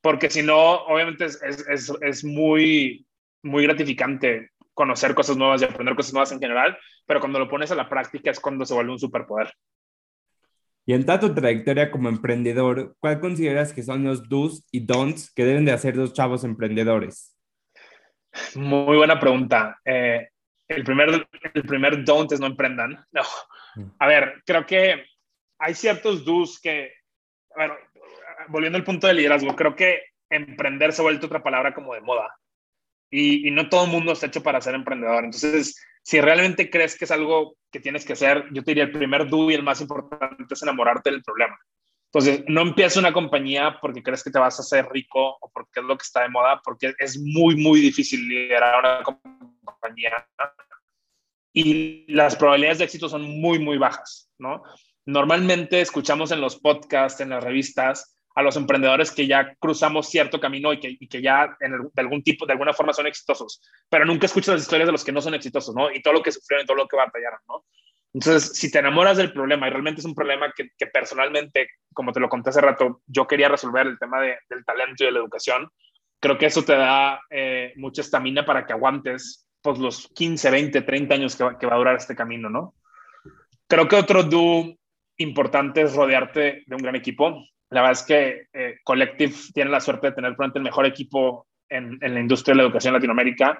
porque 0.00 0.30
si 0.30 0.42
no, 0.42 0.84
obviamente 0.84 1.24
es, 1.24 1.40
es, 1.42 1.92
es, 2.00 2.24
muy, 2.24 3.06
muy 3.42 3.64
gratificante 3.64 4.50
conocer 4.74 5.14
cosas 5.14 5.36
nuevas 5.36 5.62
y 5.62 5.64
aprender 5.64 5.96
cosas 5.96 6.12
nuevas 6.12 6.32
en 6.32 6.40
general, 6.40 6.78
pero 7.06 7.20
cuando 7.20 7.38
lo 7.38 7.48
pones 7.48 7.70
a 7.70 7.74
la 7.74 7.88
práctica 7.88 8.30
es 8.30 8.40
cuando 8.40 8.64
se 8.64 8.74
vuelve 8.74 8.92
un 8.92 8.98
superpoder. 8.98 9.52
Y 10.86 10.92
en 10.92 11.06
toda 11.06 11.20
tu 11.20 11.34
trayectoria 11.34 11.90
como 11.90 12.10
emprendedor, 12.10 12.94
¿cuál 13.00 13.18
consideras 13.18 13.72
que 13.72 13.82
son 13.82 14.04
los 14.04 14.28
do's 14.28 14.62
y 14.70 14.80
don'ts 14.80 15.32
que 15.32 15.44
deben 15.44 15.64
de 15.64 15.72
hacer 15.72 15.96
los 15.96 16.12
chavos 16.12 16.44
emprendedores? 16.44 17.34
Muy 18.56 18.96
buena 18.96 19.18
pregunta. 19.18 19.78
Eh, 19.84 20.28
el 20.74 20.84
primer, 20.84 21.26
el 21.54 21.62
primer 21.62 22.04
don't 22.04 22.30
es 22.32 22.40
no 22.40 22.46
emprendan. 22.46 23.04
No. 23.12 23.22
Mm. 23.76 23.90
A 23.98 24.06
ver, 24.06 24.42
creo 24.46 24.66
que 24.66 25.04
hay 25.58 25.74
ciertos 25.74 26.24
do's 26.24 26.60
que, 26.60 26.92
bueno, 27.54 27.74
volviendo 28.48 28.78
al 28.78 28.84
punto 28.84 29.06
de 29.06 29.14
liderazgo, 29.14 29.54
creo 29.56 29.74
que 29.74 30.02
emprender 30.30 30.92
se 30.92 31.02
ha 31.02 31.04
vuelto 31.04 31.26
otra 31.26 31.42
palabra 31.42 31.74
como 31.74 31.94
de 31.94 32.00
moda. 32.00 32.34
Y, 33.10 33.46
y, 33.46 33.50
no 33.50 33.68
todo 33.68 33.84
el 33.84 33.90
mundo 33.90 34.12
está 34.12 34.26
hecho 34.26 34.42
para 34.42 34.60
ser 34.60 34.74
emprendedor. 34.74 35.24
Entonces, 35.24 35.80
si 36.02 36.20
realmente 36.20 36.68
crees 36.68 36.98
que 36.98 37.04
es 37.04 37.10
algo 37.10 37.56
que 37.70 37.80
tienes 37.80 38.04
que 38.04 38.14
hacer, 38.14 38.46
yo 38.52 38.64
te 38.64 38.72
diría 38.72 38.84
el 38.84 38.92
primer 38.92 39.28
do 39.28 39.50
y 39.50 39.54
el 39.54 39.62
más 39.62 39.80
importante 39.80 40.44
es 40.50 40.62
enamorarte 40.62 41.10
del 41.10 41.22
problema. 41.22 41.56
Entonces, 42.12 42.44
no 42.46 42.62
empieces 42.62 42.96
una 42.96 43.12
compañía 43.12 43.78
porque 43.80 44.02
crees 44.02 44.22
que 44.22 44.30
te 44.30 44.38
vas 44.38 44.58
a 44.58 44.62
hacer 44.62 44.86
rico 44.90 45.36
o 45.40 45.50
porque 45.52 45.80
es 45.80 45.86
lo 45.86 45.96
que 45.96 46.02
está 46.02 46.22
de 46.22 46.28
moda, 46.28 46.60
porque 46.64 46.94
es 46.98 47.18
muy, 47.18 47.56
muy 47.56 47.80
difícil 47.80 48.28
liderar 48.28 48.78
una 48.78 49.02
compañía 49.02 49.43
y 51.52 52.12
las 52.12 52.36
probabilidades 52.36 52.78
de 52.78 52.84
éxito 52.84 53.08
son 53.08 53.22
muy, 53.22 53.58
muy 53.58 53.78
bajas, 53.78 54.28
¿no? 54.38 54.62
Normalmente 55.06 55.80
escuchamos 55.80 56.32
en 56.32 56.40
los 56.40 56.56
podcasts, 56.56 57.20
en 57.20 57.30
las 57.30 57.44
revistas, 57.44 58.16
a 58.34 58.42
los 58.42 58.56
emprendedores 58.56 59.12
que 59.12 59.28
ya 59.28 59.54
cruzamos 59.60 60.08
cierto 60.08 60.40
camino 60.40 60.72
y 60.72 60.80
que, 60.80 60.96
y 60.98 61.06
que 61.06 61.22
ya 61.22 61.56
en 61.60 61.72
de 61.92 62.02
algún 62.02 62.24
tipo, 62.24 62.44
de 62.44 62.52
alguna 62.52 62.72
forma 62.72 62.92
son 62.92 63.06
exitosos, 63.06 63.62
pero 63.88 64.04
nunca 64.04 64.26
escuchas 64.26 64.54
las 64.54 64.62
historias 64.62 64.88
de 64.88 64.92
los 64.92 65.04
que 65.04 65.12
no 65.12 65.20
son 65.20 65.34
exitosos, 65.34 65.74
¿no? 65.74 65.92
Y 65.92 66.02
todo 66.02 66.14
lo 66.14 66.22
que 66.22 66.32
sufrieron 66.32 66.64
y 66.64 66.66
todo 66.66 66.76
lo 66.76 66.88
que 66.88 66.96
batallaron, 66.96 67.38
¿no? 67.48 67.64
Entonces, 68.12 68.56
si 68.56 68.70
te 68.70 68.80
enamoras 68.80 69.16
del 69.16 69.32
problema 69.32 69.66
y 69.66 69.70
realmente 69.70 70.00
es 70.00 70.04
un 70.04 70.14
problema 70.14 70.52
que, 70.56 70.70
que 70.76 70.86
personalmente, 70.86 71.68
como 71.92 72.12
te 72.12 72.20
lo 72.20 72.28
conté 72.28 72.50
hace 72.50 72.60
rato, 72.60 73.02
yo 73.06 73.26
quería 73.26 73.48
resolver 73.48 73.86
el 73.86 73.98
tema 73.98 74.20
de, 74.20 74.38
del 74.48 74.64
talento 74.64 75.04
y 75.04 75.06
de 75.06 75.12
la 75.12 75.18
educación, 75.18 75.68
creo 76.20 76.38
que 76.38 76.46
eso 76.46 76.64
te 76.64 76.76
da 76.76 77.20
eh, 77.30 77.72
mucha 77.76 78.00
estamina 78.00 78.44
para 78.44 78.66
que 78.66 78.72
aguantes 78.72 79.43
pues, 79.64 79.78
los 79.78 80.08
15, 80.08 80.50
20, 80.50 80.82
30 80.82 81.14
años 81.14 81.34
que 81.34 81.44
va, 81.44 81.58
que 81.58 81.66
va 81.66 81.74
a 81.74 81.78
durar 81.78 81.96
este 81.96 82.14
camino, 82.14 82.50
¿no? 82.50 82.74
Creo 83.66 83.88
que 83.88 83.96
otro 83.96 84.22
do 84.22 84.76
importante 85.16 85.80
es 85.80 85.94
rodearte 85.94 86.64
de 86.66 86.76
un 86.76 86.82
gran 86.82 86.94
equipo. 86.94 87.42
La 87.70 87.80
verdad 87.80 87.92
es 87.92 88.02
que 88.02 88.46
eh, 88.52 88.76
Collective 88.84 89.34
tiene 89.54 89.70
la 89.70 89.80
suerte 89.80 90.08
de 90.08 90.12
tener 90.12 90.36
el 90.38 90.62
mejor 90.62 90.84
equipo 90.84 91.46
en, 91.70 91.98
en, 92.02 92.12
la 92.12 92.20
industria 92.20 92.52
de 92.52 92.58
la 92.58 92.64
educación 92.64 92.90
en 92.90 92.96
Latinoamérica 92.96 93.58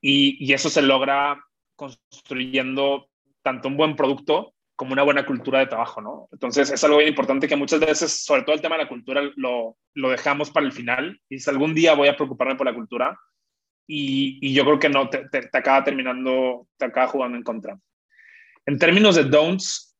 y, 0.00 0.44
y 0.44 0.52
eso 0.52 0.68
se 0.68 0.82
logra 0.82 1.40
construyendo 1.76 3.08
tanto 3.42 3.68
un 3.68 3.76
buen 3.76 3.94
producto 3.94 4.54
como 4.74 4.92
una 4.92 5.04
buena 5.04 5.24
cultura 5.24 5.60
de 5.60 5.66
trabajo, 5.66 6.00
¿no? 6.00 6.28
Entonces 6.32 6.68
es 6.72 6.82
algo 6.82 6.96
bien 6.96 7.10
importante 7.10 7.46
que 7.46 7.54
muchas 7.54 7.78
veces, 7.78 8.24
sobre 8.24 8.42
todo 8.42 8.56
el 8.56 8.60
tema 8.60 8.76
de 8.76 8.82
la 8.82 8.88
cultura, 8.88 9.22
lo, 9.36 9.76
lo 9.94 10.10
dejamos 10.10 10.50
para 10.50 10.66
el 10.66 10.72
final. 10.72 11.20
Y 11.28 11.38
si 11.38 11.48
algún 11.48 11.74
día 11.74 11.94
voy 11.94 12.08
a 12.08 12.16
preocuparme 12.16 12.56
por 12.56 12.66
la 12.66 12.74
cultura, 12.74 13.16
y, 13.86 14.54
yo 14.54 14.64
creo 14.64 14.78
que 14.78 14.88
no, 14.88 15.08
te, 15.08 15.28
acaba 15.52 15.84
terminando, 15.84 16.68
te 16.76 16.86
acaba 16.86 17.08
jugando 17.08 17.36
en 17.36 17.42
contra. 17.42 17.78
En 18.66 18.78
términos 18.78 19.16
de 19.16 19.24
don'ts, 19.24 19.96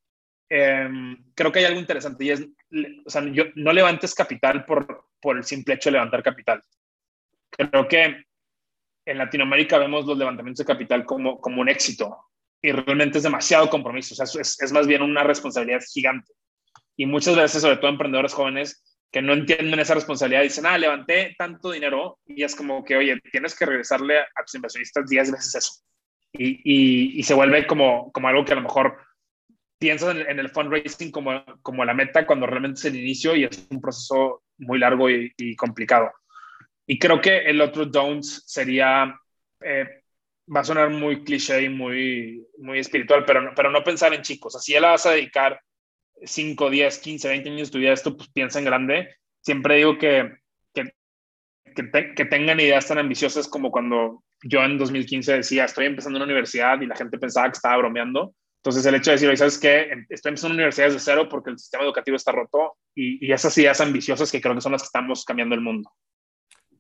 em, 0.48 1.22
creo 1.34 1.52
que 1.52 1.58
hay 1.58 1.64
algo 1.66 1.80
interesante 1.80 2.24
y 2.24 2.30
es, 2.30 2.46
o 3.04 3.10
sea, 3.10 3.22
yo, 3.30 3.44
no 3.56 3.72
levantes 3.72 4.14
capital 4.14 4.64
por, 4.64 5.06
por 5.20 5.36
el 5.36 5.44
simple 5.44 5.74
hecho 5.74 5.88
de 5.88 5.94
levantar 5.94 6.22
capital. 6.22 6.62
Creo 7.50 7.86
que 7.86 8.24
en 9.06 9.18
Latinoamérica 9.18 9.78
vemos 9.78 10.06
los 10.06 10.16
levantamientos 10.16 10.64
de 10.64 10.72
capital 10.72 11.04
como, 11.04 11.38
como 11.40 11.60
un 11.60 11.68
éxito 11.68 12.16
y 12.62 12.72
realmente 12.72 13.18
es 13.18 13.24
demasiado 13.24 13.68
compromiso, 13.68 14.14
o 14.14 14.26
sea, 14.26 14.40
es, 14.40 14.60
es 14.60 14.72
más 14.72 14.86
bien 14.86 15.02
una 15.02 15.22
responsabilidad 15.22 15.82
gigante. 15.92 16.32
Y 16.96 17.04
muchas 17.04 17.36
veces, 17.36 17.60
sobre 17.60 17.76
todo 17.76 17.90
emprendedores 17.90 18.32
jóvenes, 18.32 18.82
que 19.14 19.22
no 19.22 19.32
entienden 19.32 19.78
esa 19.78 19.94
responsabilidad, 19.94 20.42
dicen, 20.42 20.66
ah, 20.66 20.76
levanté 20.76 21.36
tanto 21.38 21.70
dinero 21.70 22.18
y 22.26 22.42
es 22.42 22.56
como 22.56 22.84
que, 22.84 22.96
oye, 22.96 23.20
tienes 23.30 23.56
que 23.56 23.64
regresarle 23.64 24.18
a 24.18 24.44
tus 24.44 24.56
inversionistas 24.56 25.08
10 25.08 25.30
veces 25.30 25.54
eso. 25.54 25.72
Y, 26.32 26.60
y, 26.64 27.20
y, 27.20 27.22
se 27.22 27.32
vuelve 27.32 27.64
como, 27.64 28.10
como 28.10 28.26
algo 28.26 28.44
que 28.44 28.54
a 28.54 28.56
lo 28.56 28.62
mejor 28.62 28.98
piensas 29.78 30.16
en, 30.16 30.40
el 30.40 30.48
fundraising 30.48 31.12
como, 31.12 31.44
como 31.62 31.84
la 31.84 31.94
meta 31.94 32.26
cuando 32.26 32.46
realmente 32.46 32.80
es 32.80 32.86
el 32.86 32.96
inicio 32.96 33.36
y 33.36 33.44
es 33.44 33.68
un 33.70 33.80
proceso 33.80 34.42
muy 34.58 34.80
largo 34.80 35.08
y, 35.08 35.32
y 35.36 35.54
complicado. 35.54 36.10
Y 36.84 36.98
creo 36.98 37.20
que 37.20 37.36
el 37.38 37.60
otro 37.60 37.86
don't 37.86 38.24
sería, 38.24 39.14
eh, 39.60 40.02
va 40.52 40.62
a 40.62 40.64
sonar 40.64 40.90
muy 40.90 41.22
cliché 41.22 41.62
y 41.62 41.68
muy, 41.68 42.44
muy 42.58 42.80
espiritual, 42.80 43.24
pero 43.24 43.52
pero 43.54 43.70
no 43.70 43.84
pensar 43.84 44.12
en 44.12 44.22
chicos. 44.22 44.56
Así 44.56 44.72
ya 44.72 44.80
la 44.80 44.90
vas 44.90 45.06
a 45.06 45.12
dedicar 45.12 45.60
5, 46.22 46.70
10, 46.70 46.98
15, 46.98 47.28
20 47.28 47.50
años 47.50 47.68
de 47.68 47.72
tu 47.72 47.78
vida 47.78 47.92
esto, 47.92 48.16
pues 48.16 48.28
piensa 48.30 48.58
en 48.58 48.64
grande. 48.64 49.16
Siempre 49.40 49.76
digo 49.76 49.98
que, 49.98 50.36
que, 50.72 50.92
que, 52.14 52.24
tengan 52.24 52.60
ideas 52.60 52.86
tan 52.86 52.98
ambiciosas 52.98 53.48
como 53.48 53.70
cuando 53.70 54.22
yo 54.42 54.62
en 54.64 54.78
2015 54.78 55.34
decía, 55.34 55.64
estoy 55.64 55.86
empezando 55.86 56.18
una 56.18 56.24
universidad 56.24 56.80
y 56.80 56.86
la 56.86 56.96
gente 56.96 57.18
pensaba 57.18 57.48
que 57.48 57.56
estaba 57.56 57.78
bromeando. 57.78 58.34
Entonces 58.58 58.86
el 58.86 58.94
hecho 58.94 59.10
de 59.10 59.16
decir, 59.16 59.36
¿sabes 59.36 59.58
qué? 59.58 59.88
Estoy 60.08 60.30
empezando 60.30 60.54
una 60.54 60.62
universidad 60.62 60.86
desde 60.86 61.00
cero 61.00 61.28
porque 61.28 61.50
el 61.50 61.58
sistema 61.58 61.84
educativo 61.84 62.16
está 62.16 62.32
roto 62.32 62.76
y, 62.94 63.26
y 63.26 63.32
esas 63.32 63.56
ideas 63.58 63.80
ambiciosas 63.80 64.32
que 64.32 64.40
creo 64.40 64.54
que 64.54 64.62
son 64.62 64.72
las 64.72 64.82
que 64.82 64.86
estamos 64.86 65.24
cambiando 65.24 65.54
el 65.54 65.60
mundo. 65.60 65.90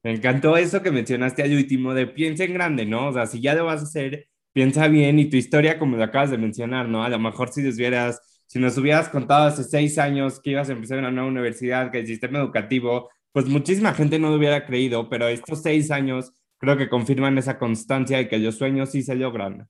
Me 0.02 0.12
encantó 0.12 0.56
eso 0.56 0.82
que 0.82 0.90
mencionaste 0.90 1.42
al 1.42 1.54
último 1.54 1.94
de 1.94 2.06
piensa 2.06 2.44
en 2.44 2.52
grande, 2.52 2.84
¿no? 2.84 3.08
O 3.08 3.12
sea, 3.12 3.26
si 3.26 3.40
ya 3.40 3.54
lo 3.54 3.64
vas 3.64 3.80
a 3.80 3.84
hacer, 3.84 4.28
piensa 4.52 4.86
bien 4.86 5.18
y 5.18 5.30
tu 5.30 5.36
historia, 5.36 5.78
como 5.78 5.96
lo 5.96 6.04
acabas 6.04 6.30
de 6.30 6.36
mencionar, 6.36 6.88
¿no? 6.88 7.04
A 7.04 7.08
lo 7.08 7.18
mejor 7.18 7.50
si 7.50 7.62
desvieras 7.62 8.20
si 8.54 8.60
nos 8.60 8.78
hubieras 8.78 9.08
contado 9.08 9.48
hace 9.48 9.64
seis 9.64 9.98
años 9.98 10.40
que 10.40 10.50
ibas 10.50 10.68
a 10.68 10.74
empezar 10.74 11.00
una 11.00 11.10
nueva 11.10 11.28
universidad, 11.28 11.90
que 11.90 11.98
el 11.98 12.06
sistema 12.06 12.38
educativo, 12.38 13.10
pues 13.32 13.46
muchísima 13.46 13.94
gente 13.94 14.16
no 14.20 14.30
lo 14.30 14.36
hubiera 14.36 14.64
creído, 14.64 15.08
pero 15.08 15.26
estos 15.26 15.60
seis 15.60 15.90
años 15.90 16.32
creo 16.58 16.76
que 16.76 16.88
confirman 16.88 17.36
esa 17.36 17.58
constancia 17.58 18.20
y 18.20 18.28
que 18.28 18.38
los 18.38 18.56
sueños 18.56 18.92
sí 18.92 19.02
se 19.02 19.16
logran. 19.16 19.68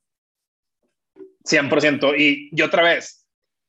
100%. 1.48 2.14
Y, 2.18 2.50
y 2.52 2.60
otra 2.60 2.82
vez, 2.82 3.26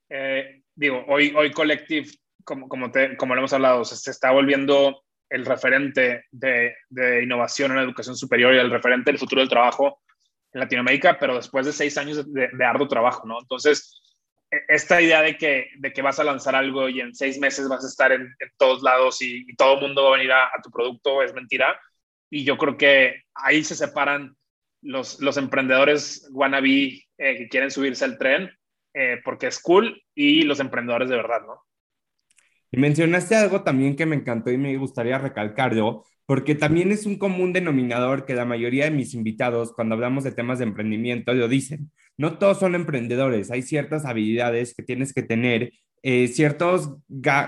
eh, 0.10 0.64
digo, 0.76 1.06
hoy, 1.08 1.34
hoy 1.34 1.50
Collective, 1.52 2.10
como, 2.44 2.68
como, 2.68 2.92
te, 2.92 3.16
como 3.16 3.36
lo 3.36 3.40
hemos 3.40 3.54
hablado, 3.54 3.86
se, 3.86 4.12
está 4.12 4.32
volviendo 4.32 5.02
el 5.30 5.46
referente 5.46 6.26
de, 6.30 6.76
de, 6.90 7.24
innovación 7.24 7.72
en 7.72 7.78
la 7.78 7.84
educación 7.84 8.18
superior 8.18 8.54
y 8.54 8.58
el 8.58 8.70
referente 8.70 9.12
del 9.12 9.20
futuro 9.20 9.40
del 9.40 9.48
trabajo 9.48 10.02
en 10.52 10.60
Latinoamérica, 10.60 11.18
pero 11.18 11.38
después 11.38 11.66
de 11.66 11.72
seis 11.72 11.98
años 11.98 12.34
de, 12.34 12.50
de 12.52 12.66
arduo 12.66 12.90
trabajo, 12.90 13.26
¿no? 13.26 13.40
Entonces, 13.40 14.02
esta 14.68 15.02
idea 15.02 15.22
de 15.22 15.38
que, 15.38 15.70
de 15.78 15.94
que 15.94 16.02
vas 16.02 16.20
a 16.20 16.24
lanzar 16.24 16.56
algo 16.56 16.90
y 16.90 17.02
en 17.02 17.14
seis 17.16 17.40
meses 17.40 17.68
vas 17.68 17.84
a 17.84 17.88
estar 17.88 18.12
en, 18.12 18.36
todos 18.58 18.82
lados 18.82 19.22
y, 19.22 19.46
todo 19.56 19.76
el 19.76 19.82
mundo 19.82 20.04
va 20.04 20.10
a 20.10 20.18
venir 20.18 20.32
a, 20.32 20.50
tu 20.64 20.70
producto 20.70 21.22
es 21.22 21.34
mentira. 21.34 21.80
Y 22.30 22.44
yo 22.44 22.58
creo 22.58 22.78
que 22.78 23.24
ahí 23.34 23.64
se 23.64 23.76
separan 23.76 24.36
los, 24.82 25.20
los 25.20 25.38
emprendedores 25.38 26.30
wannabe 26.32 27.06
eh, 27.18 27.38
que 27.38 27.48
quieren 27.50 27.72
subirse 27.72 28.06
al 28.06 28.18
tren 28.18 28.52
eh, 28.94 29.20
porque 29.24 29.48
es 29.48 29.60
cool 29.60 30.02
y 30.14 30.44
los 30.44 30.60
emprendedores 30.60 31.10
de 31.10 31.18
verdad, 31.18 31.42
¿no? 31.46 31.62
Mencionaste 32.72 33.36
algo 33.36 33.64
también 33.64 33.96
que 33.96 34.06
me 34.06 34.16
encantó 34.16 34.52
y 34.52 34.58
me 34.58 34.76
gustaría 34.78 35.18
recalcarlo, 35.18 36.06
porque 36.26 36.56
también 36.56 36.92
es 36.92 37.06
un 37.06 37.18
común 37.18 37.54
denominador 37.54 38.26
que 38.26 38.34
la 38.34 38.46
mayoría 38.46 38.86
de 38.86 38.92
mis 38.92 39.14
invitados, 39.14 39.74
cuando 39.74 39.96
hablamos 39.96 40.24
de 40.24 40.32
temas 40.32 40.60
de 40.60 40.66
emprendimiento, 40.66 41.34
lo 41.34 41.48
dicen. 41.48 41.92
No 42.18 42.38
todos 42.38 42.60
son 42.60 42.76
emprendedores, 42.76 43.52
hay 43.52 43.62
ciertas 43.62 44.06
habilidades 44.06 44.74
que 44.74 44.84
tienes 44.84 45.14
que 45.14 45.24
tener, 45.24 45.72
eh, 46.02 46.28
ciertos 46.28 46.98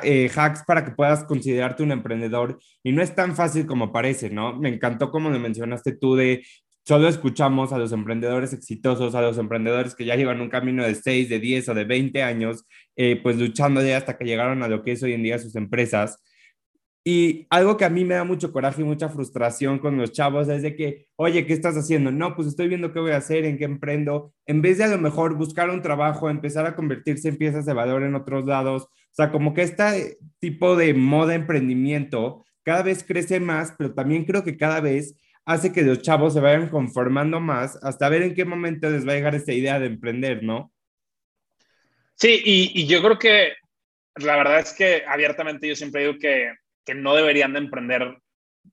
eh, 0.04 0.32
hacks 0.36 0.64
para 0.66 0.84
que 0.84 0.92
puedas 0.92 1.24
considerarte 1.26 1.84
un 1.84 1.92
emprendedor 1.92 2.60
y 2.84 2.92
no 2.92 3.02
es 3.04 3.14
tan 3.14 3.36
fácil 3.36 3.66
como 3.68 3.92
parece, 3.94 4.30
¿no? 4.30 4.58
Me 4.58 4.70
encantó 4.70 5.12
como 5.12 5.30
lo 5.30 5.40
mencionaste 5.40 5.96
tú 5.96 6.16
de 6.16 6.44
solo 6.88 7.10
escuchamos 7.10 7.74
a 7.74 7.78
los 7.78 7.92
emprendedores 7.92 8.54
exitosos, 8.54 9.14
a 9.14 9.22
los 9.22 9.38
emprendedores 9.38 9.94
que 9.94 10.06
ya 10.06 10.16
llevan 10.16 10.40
un 10.40 10.50
camino 10.50 10.86
de 10.86 10.96
6, 10.96 11.28
de 11.28 11.40
10 11.40 11.70
o 11.70 11.74
de 11.74 11.84
20 11.84 12.24
años, 12.24 12.66
eh, 12.96 13.20
pues 13.22 13.38
luchando 13.38 13.84
ya 13.86 13.98
hasta 13.98 14.18
que 14.18 14.24
llegaron 14.24 14.64
a 14.64 14.70
lo 14.70 14.84
que 14.84 14.94
es 14.94 15.04
hoy 15.04 15.14
en 15.14 15.24
día 15.24 15.38
sus 15.38 15.56
empresas. 15.56 16.24
Y 17.10 17.48
algo 17.50 17.78
que 17.78 17.86
a 17.86 17.90
mí 17.90 18.04
me 18.04 18.16
da 18.16 18.26
mucho 18.26 18.52
coraje 18.52 18.82
y 18.82 18.84
mucha 18.84 19.08
frustración 19.08 19.80
con 19.80 19.98
los 19.98 20.12
chavos 20.12 20.50
es 20.50 20.62
de 20.62 20.76
que, 20.76 21.08
oye, 21.16 21.46
¿qué 21.46 21.54
estás 21.54 21.78
haciendo? 21.78 22.12
No, 22.12 22.36
pues 22.36 22.50
estoy 22.50 22.68
viendo 22.68 22.92
qué 22.92 23.00
voy 23.00 23.12
a 23.12 23.18
hacer, 23.18 23.46
en 23.46 23.58
qué 23.58 23.64
emprendo. 23.64 24.34
En 24.46 24.62
vez 24.62 24.78
de 24.78 24.84
a 24.84 24.88
lo 24.90 24.98
mejor 24.98 25.36
buscar 25.36 25.70
un 25.70 25.82
trabajo, 25.82 26.30
empezar 26.30 26.66
a 26.66 26.76
convertirse 26.76 27.30
en 27.30 27.38
piezas 27.38 27.66
de 27.66 27.72
valor 27.72 28.04
en 28.04 28.14
otros 28.14 28.46
lados. 28.46 28.84
O 28.84 29.14
sea, 29.14 29.32
como 29.32 29.54
que 29.54 29.62
este 29.62 30.18
tipo 30.40 30.76
de 30.76 30.94
moda 30.94 31.34
emprendimiento 31.34 32.44
cada 32.64 32.84
vez 32.84 33.06
crece 33.06 33.40
más, 33.40 33.74
pero 33.78 33.94
también 33.94 34.26
creo 34.26 34.44
que 34.44 34.58
cada 34.58 34.82
vez 34.82 35.16
hace 35.46 35.72
que 35.72 35.84
los 35.84 36.02
chavos 36.02 36.34
se 36.34 36.42
vayan 36.42 36.68
conformando 36.68 37.40
más 37.40 37.82
hasta 37.84 38.10
ver 38.10 38.24
en 38.24 38.36
qué 38.36 38.44
momento 38.44 38.90
les 38.90 39.08
va 39.08 39.14
a 39.14 39.16
llegar 39.16 39.34
esta 39.34 39.54
idea 39.54 39.80
de 39.80 39.86
emprender, 39.86 40.44
¿no? 40.44 40.74
Sí, 42.16 42.42
y, 42.44 42.82
y 42.82 42.86
yo 42.86 43.02
creo 43.02 43.18
que 43.18 43.54
la 44.16 44.36
verdad 44.36 44.60
es 44.60 44.74
que 44.74 45.04
abiertamente 45.08 45.70
yo 45.70 45.76
siempre 45.78 46.02
digo 46.02 46.20
que 46.20 46.52
que 46.88 46.96
no 46.96 47.14
deberían 47.14 47.52
de 47.52 47.60
emprender 47.60 48.18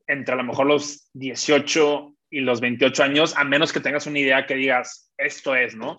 entre 0.07 0.35
a 0.35 0.37
lo 0.37 0.45
mejor 0.45 0.67
los 0.67 1.11
18 1.15 2.15
y 2.31 2.41
los 2.41 2.61
28 2.61 3.03
años, 3.03 3.37
a 3.37 3.43
menos 3.43 3.73
que 3.73 3.81
tengas 3.81 4.07
una 4.07 4.21
idea 4.21 4.47
que 4.47 4.55
digas, 4.55 5.13
esto 5.19 5.55
es, 5.57 5.75
¿no? 5.75 5.99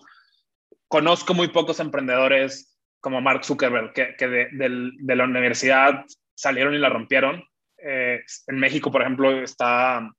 Conozco 0.88 1.34
muy 1.34 1.48
pocos 1.48 1.78
emprendedores 1.78 2.74
como 3.00 3.20
Mark 3.20 3.44
Zuckerberg, 3.44 3.92
que, 3.92 4.16
que 4.16 4.26
de, 4.26 5.14
la 5.14 5.24
universidad 5.24 6.06
salieron 6.34 6.74
y 6.74 6.78
la 6.78 6.88
rompieron. 6.88 7.44
Eh, 7.78 8.22
en 8.46 8.58
México, 8.58 8.90
por 8.90 9.02
ejemplo, 9.02 9.42
está, 9.42 10.10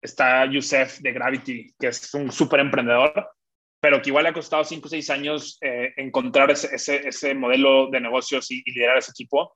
está 0.00 0.46
Youssef 0.46 1.00
de 1.00 1.12
Gravity, 1.12 1.74
que 1.78 1.88
es 1.88 2.14
un 2.14 2.30
súper 2.30 2.60
emprendedor, 2.60 3.28
pero 3.80 4.00
que 4.00 4.10
igual 4.10 4.22
le 4.22 4.30
ha 4.30 4.34
costado 4.34 4.62
5 4.62 4.86
o 4.86 4.88
6 4.88 5.10
años 5.10 5.58
eh, 5.60 5.92
encontrar 5.96 6.52
ese, 6.52 7.08
ese, 7.08 7.34
modelo 7.34 7.90
de 7.90 8.00
negocios 8.00 8.50
y 8.50 8.62
liderar 8.70 8.98
ese 8.98 9.10
equipo 9.10 9.52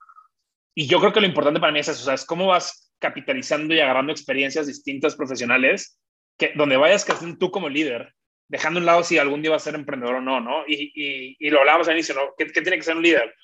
y 0.79 0.87
yo 0.87 1.01
creo 1.01 1.13
que 1.13 1.21
lo 1.21 1.27
importante 1.27 1.59
para 1.59 1.73
mí 1.73 1.81
es 1.81 1.89
eso, 1.89 2.03
o 2.03 2.05
sea, 2.05 2.15
es 2.15 2.25
cómo 2.25 2.47
vas 2.47 2.95
capitalizando 3.01 3.75
y 3.75 3.81
agarrando 3.81 4.13
experiencias 4.13 4.69
distintas 4.69 5.17
profesionales, 5.17 5.99
que 6.39 6.53
donde 6.55 6.77
vayas 6.77 7.05
creciendo 7.05 7.37
tú 7.37 7.51
como 7.51 7.69
líder, 7.69 8.15
dejando 8.47 8.79
a 8.79 8.83
un 8.83 8.87
lado 8.87 9.03
si 9.03 9.19
algún 9.19 9.43
día 9.43 9.51
vas 9.51 9.63
a 9.63 9.65
ser 9.65 9.75
emprendedor 9.75 10.15
o 10.15 10.21
no, 10.21 10.41
¿no? 10.41 10.63
Y, 10.69 10.93
y, 10.95 11.37
y 11.41 11.51
lo 11.51 11.59
hablábamos 11.59 11.89
al 11.89 11.95
inicio, 11.95 12.15
¿no? 12.15 12.33
¿Qué, 12.39 12.47
¿Qué, 12.47 12.63
tiene 12.63 12.77
que 12.77 12.85
ser 12.85 12.97
un 12.97 13.03
líder? 13.03 13.35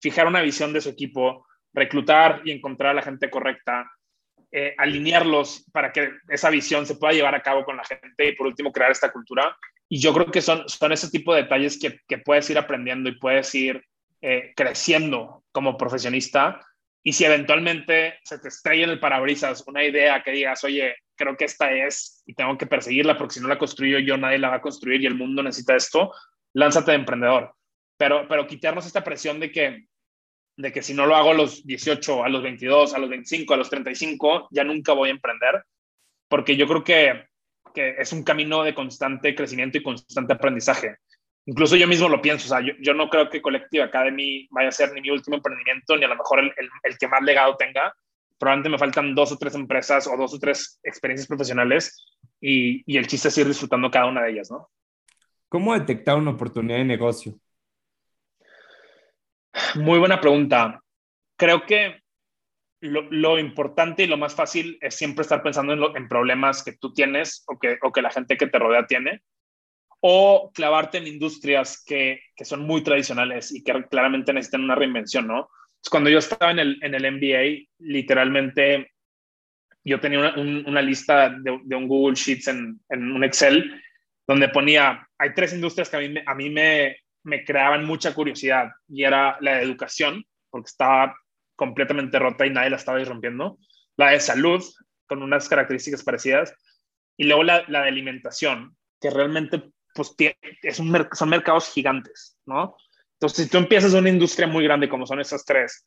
Fijar 0.00 0.28
una 0.28 0.40
visión 0.40 0.72
de 0.72 0.80
su 0.80 0.88
equipo, 0.88 1.44
reclutar 1.72 2.42
y 2.44 2.52
encontrar 2.52 2.92
a 2.92 2.94
la 2.94 3.02
gente 3.02 3.28
correcta, 3.28 3.90
eh, 4.52 4.76
alinearlos 4.78 5.64
para 5.72 5.90
que 5.90 6.12
esa 6.28 6.48
visión 6.48 6.86
se 6.86 6.94
pueda 6.94 7.12
llevar 7.12 7.34
a 7.34 7.42
cabo 7.42 7.64
con 7.64 7.76
la 7.76 7.82
gente 7.82 8.28
y 8.28 8.36
por 8.36 8.46
último 8.46 8.70
crear 8.70 8.92
esta 8.92 9.10
cultura. 9.10 9.56
Y 9.88 9.98
yo 9.98 10.14
creo 10.14 10.26
que 10.26 10.40
son, 10.40 10.68
son 10.68 10.92
ese 10.92 11.10
tipo 11.10 11.34
de 11.34 11.42
detalles 11.42 11.76
que, 11.76 11.98
que 12.06 12.18
puedes 12.18 12.48
ir 12.50 12.58
aprendiendo 12.58 13.10
y 13.10 13.18
puedes 13.18 13.52
ir 13.52 13.82
eh, 14.22 14.52
creciendo 14.54 15.42
como 15.50 15.76
profesionista 15.76 16.60
y 17.06 17.12
si 17.12 17.24
eventualmente 17.26 18.18
se 18.24 18.38
te 18.38 18.48
estrella 18.48 18.84
en 18.84 18.90
el 18.90 18.98
parabrisas 18.98 19.62
una 19.66 19.84
idea 19.84 20.22
que 20.22 20.30
digas, 20.30 20.64
oye, 20.64 20.96
creo 21.14 21.36
que 21.36 21.44
esta 21.44 21.70
es 21.70 22.22
y 22.26 22.32
tengo 22.34 22.56
que 22.56 22.66
perseguirla 22.66 23.18
porque 23.18 23.34
si 23.34 23.40
no 23.40 23.48
la 23.48 23.58
construyo 23.58 23.98
yo, 23.98 24.16
nadie 24.16 24.38
la 24.38 24.48
va 24.48 24.56
a 24.56 24.62
construir 24.62 25.02
y 25.02 25.06
el 25.06 25.14
mundo 25.14 25.42
necesita 25.42 25.76
esto, 25.76 26.12
lánzate 26.54 26.92
de 26.92 26.96
emprendedor. 26.96 27.54
Pero, 27.98 28.26
pero 28.26 28.46
quitarnos 28.46 28.86
esta 28.86 29.04
presión 29.04 29.38
de 29.38 29.52
que, 29.52 29.86
de 30.56 30.72
que 30.72 30.82
si 30.82 30.94
no 30.94 31.04
lo 31.04 31.14
hago 31.14 31.32
a 31.32 31.34
los 31.34 31.66
18, 31.66 32.24
a 32.24 32.28
los 32.30 32.42
22, 32.42 32.94
a 32.94 32.98
los 32.98 33.10
25, 33.10 33.52
a 33.52 33.56
los 33.58 33.68
35, 33.68 34.48
ya 34.50 34.64
nunca 34.64 34.94
voy 34.94 35.10
a 35.10 35.12
emprender, 35.12 35.62
porque 36.26 36.56
yo 36.56 36.66
creo 36.66 36.82
que, 36.82 37.26
que 37.74 37.96
es 37.98 38.14
un 38.14 38.24
camino 38.24 38.64
de 38.64 38.74
constante 38.74 39.34
crecimiento 39.34 39.76
y 39.76 39.82
constante 39.82 40.32
aprendizaje 40.32 40.96
incluso 41.46 41.76
yo 41.76 41.86
mismo 41.86 42.08
lo 42.08 42.22
pienso, 42.22 42.46
o 42.46 42.48
sea, 42.48 42.60
yo, 42.60 42.74
yo, 42.80 42.94
no 42.94 43.08
creo 43.08 43.28
que 43.28 43.42
Collective 43.42 43.84
Academy 43.84 44.46
vaya 44.50 44.68
a 44.68 44.72
ser 44.72 44.92
ni 44.92 45.00
mi 45.00 45.10
último 45.10 45.36
emprendimiento, 45.36 45.96
ni 45.96 46.04
a 46.04 46.08
lo 46.08 46.16
mejor 46.16 46.40
el, 46.40 46.52
el, 46.56 46.68
el, 46.82 46.98
que 46.98 47.08
más 47.08 47.22
legado 47.22 47.56
tenga. 47.56 47.94
Probablemente 48.38 48.70
me 48.70 48.78
faltan 48.78 49.14
dos 49.14 49.32
o 49.32 49.38
tres 49.38 49.54
empresas 49.54 50.06
o 50.06 50.16
dos 50.16 50.34
o 50.34 50.38
tres 50.38 50.80
experiencias 50.82 51.28
profesionales 51.28 52.04
y, 52.40 52.82
y 52.90 52.96
el 52.96 53.06
chiste 53.06 53.28
es 53.28 53.38
ir 53.38 53.46
disfrutando 53.46 53.90
cada 53.90 54.06
una 54.06 54.22
de 54.22 54.32
ellas, 54.32 54.50
¿no? 54.50 54.68
¿Cómo 55.48 55.72
detectar 55.72 56.16
una 56.16 56.32
oportunidad 56.32 56.78
de 56.78 56.84
negocio? 56.84 57.38
Muy 59.76 59.98
buena 59.98 60.20
pregunta. 60.20 60.82
Creo 61.36 61.64
que 61.64 62.02
lo, 62.80 63.38
importante 63.38 64.02
y 64.02 64.06
lo 64.06 64.16
más 64.16 64.34
fácil 64.34 64.78
es 64.80 64.94
siempre 64.94 65.22
estar 65.22 65.42
pensando 65.42 65.72
en, 65.72 65.96
en 65.96 66.08
problemas 66.08 66.62
que 66.62 66.72
tú 66.72 66.92
tienes 66.92 67.44
o 67.46 67.58
que, 67.58 67.78
o 67.82 67.92
que 67.92 68.02
la 68.02 68.10
gente 68.10 68.36
que 68.36 68.46
te 68.46 68.58
rodea 68.58 68.86
tiene, 68.86 69.22
o 70.06 70.52
clavarte 70.52 70.98
en 70.98 71.06
industrias 71.06 71.82
que, 71.82 72.20
que 72.36 72.44
son 72.44 72.60
muy 72.60 72.82
tradicionales 72.82 73.50
y 73.54 73.64
que 73.64 73.86
claramente 73.90 74.34
necesitan 74.34 74.64
una 74.64 74.74
reinvención, 74.74 75.26
¿no? 75.26 75.48
cuando 75.90 76.10
yo 76.10 76.18
estaba 76.18 76.50
en 76.50 76.58
el, 76.58 76.78
en 76.82 76.94
el 76.94 77.10
MBA, 77.12 77.66
literalmente 77.78 78.92
yo 79.82 79.98
tenía 80.00 80.18
una, 80.18 80.34
una 80.36 80.82
lista 80.82 81.30
de, 81.30 81.58
de, 81.64 81.74
un 81.74 81.88
Google 81.88 82.16
Sheets 82.16 82.48
en, 82.48 82.80
en, 82.90 83.12
un 83.12 83.24
Excel 83.24 83.82
donde 84.26 84.50
ponía, 84.50 85.08
hay 85.16 85.32
tres 85.32 85.54
industrias 85.54 85.88
que 85.88 85.96
a 85.96 86.00
mí, 86.00 86.14
a 86.26 86.34
mí 86.34 86.50
me, 86.50 86.98
me 87.22 87.42
creaban 87.42 87.86
mucha 87.86 88.14
curiosidad 88.14 88.72
y 88.88 89.04
era 89.04 89.38
la 89.40 89.56
de 89.56 89.62
educación, 89.62 90.22
porque 90.50 90.68
estaba 90.68 91.16
completamente 91.56 92.18
rota 92.18 92.44
y 92.44 92.50
nadie 92.50 92.70
la 92.70 92.76
estaba 92.76 93.00
irrompiendo, 93.00 93.58
la 93.96 94.10
de 94.10 94.20
salud, 94.20 94.62
con 95.06 95.22
unas 95.22 95.48
características 95.48 96.04
parecidas, 96.04 96.54
y 97.16 97.24
luego 97.24 97.42
la, 97.42 97.64
la 97.68 97.82
de 97.82 97.88
alimentación, 97.88 98.76
que 99.00 99.08
realmente 99.08 99.62
pues, 99.94 100.14
es 100.62 100.78
un, 100.78 101.08
son 101.12 101.28
mercados 101.28 101.72
gigantes, 101.72 102.36
¿no? 102.46 102.76
Entonces, 103.14 103.44
si 103.44 103.50
tú 103.50 103.58
empiezas 103.58 103.94
una 103.94 104.08
industria 104.08 104.46
muy 104.46 104.64
grande 104.64 104.88
como 104.88 105.06
son 105.06 105.20
esas 105.20 105.44
tres, 105.44 105.86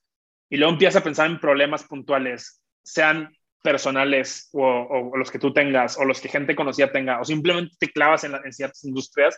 y 0.50 0.58
luego 0.58 0.74
empiezas 0.74 1.02
a 1.02 1.04
pensar 1.04 1.28
en 1.28 1.40
problemas 1.40 1.84
puntuales, 1.84 2.62
sean 2.84 3.36
personales 3.62 4.50
o, 4.54 5.12
los 5.16 5.30
que 5.30 5.40
tú 5.40 5.52
tengas 5.52 5.98
o 5.98 6.06
los 6.06 6.22
que 6.22 6.30
gente 6.30 6.56
conocida 6.56 6.92
tenga, 6.92 7.20
o 7.20 7.26
simplemente 7.26 7.76
te 7.80 7.92
clavas 7.92 8.24
en, 8.24 8.34
en 8.34 8.54
ciertas 8.54 8.84
industrias, 8.86 9.38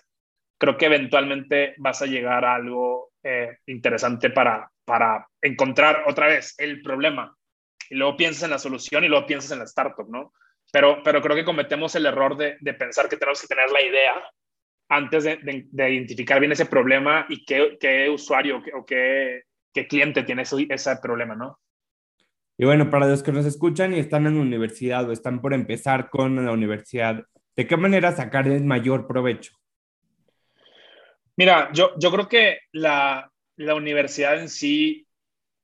creo 0.59 0.77
que 0.77 0.85
eventualmente 0.85 1.73
vas 1.77 2.01
a 2.01 2.05
llegar 2.05 2.45
a 2.45 2.55
algo 2.55 3.11
eh, 3.23 3.57
interesante 3.65 4.29
para, 4.29 4.69
para 4.85 5.27
encontrar 5.41 6.03
otra 6.07 6.27
vez 6.27 6.53
el 6.57 6.81
problema. 6.81 7.35
Y 7.89 7.95
luego 7.95 8.17
piensas 8.17 8.43
en 8.43 8.51
la 8.51 8.59
solución 8.59 9.03
y 9.03 9.07
luego 9.07 9.25
piensas 9.25 9.51
en 9.51 9.59
la 9.59 9.65
startup, 9.65 10.07
¿no? 10.09 10.31
Pero, 10.71 11.01
pero 11.03 11.21
creo 11.21 11.35
que 11.35 11.45
cometemos 11.45 11.95
el 11.95 12.05
error 12.05 12.37
de, 12.37 12.57
de 12.59 12.73
pensar 12.75 13.09
que 13.09 13.17
tenemos 13.17 13.41
que 13.41 13.47
tener 13.47 13.71
la 13.71 13.81
idea 13.81 14.13
antes 14.89 15.23
de, 15.23 15.67
de, 15.71 15.93
identificar 15.93 16.39
bien 16.39 16.51
ese 16.51 16.65
problema 16.65 17.25
y 17.29 17.45
qué, 17.45 17.77
qué 17.79 18.09
usuario 18.09 18.61
o 18.75 18.85
qué, 18.85 19.43
qué, 19.71 19.87
cliente 19.87 20.23
tiene 20.23 20.41
ese, 20.41 20.65
ese 20.67 20.95
problema, 20.97 21.35
¿no? 21.35 21.59
Y 22.57 22.65
bueno, 22.65 22.89
para 22.89 23.07
los 23.07 23.23
que 23.23 23.31
nos 23.31 23.45
escuchan 23.45 23.93
y 23.93 23.99
están 23.99 24.25
en 24.27 24.35
la 24.35 24.41
universidad 24.41 25.07
o 25.07 25.13
están 25.13 25.41
por 25.41 25.53
empezar 25.53 26.09
con 26.09 26.43
la 26.43 26.51
universidad, 26.51 27.23
¿de 27.55 27.67
qué 27.67 27.77
manera 27.77 28.11
sacar 28.11 28.47
el 28.47 28.65
mayor 28.65 29.07
provecho? 29.07 29.53
Mira, 31.37 31.69
yo, 31.71 31.91
yo 31.97 32.11
creo 32.11 32.27
que 32.27 32.59
la, 32.73 33.31
la 33.55 33.75
universidad 33.75 34.41
en 34.41 34.49
sí 34.49 35.07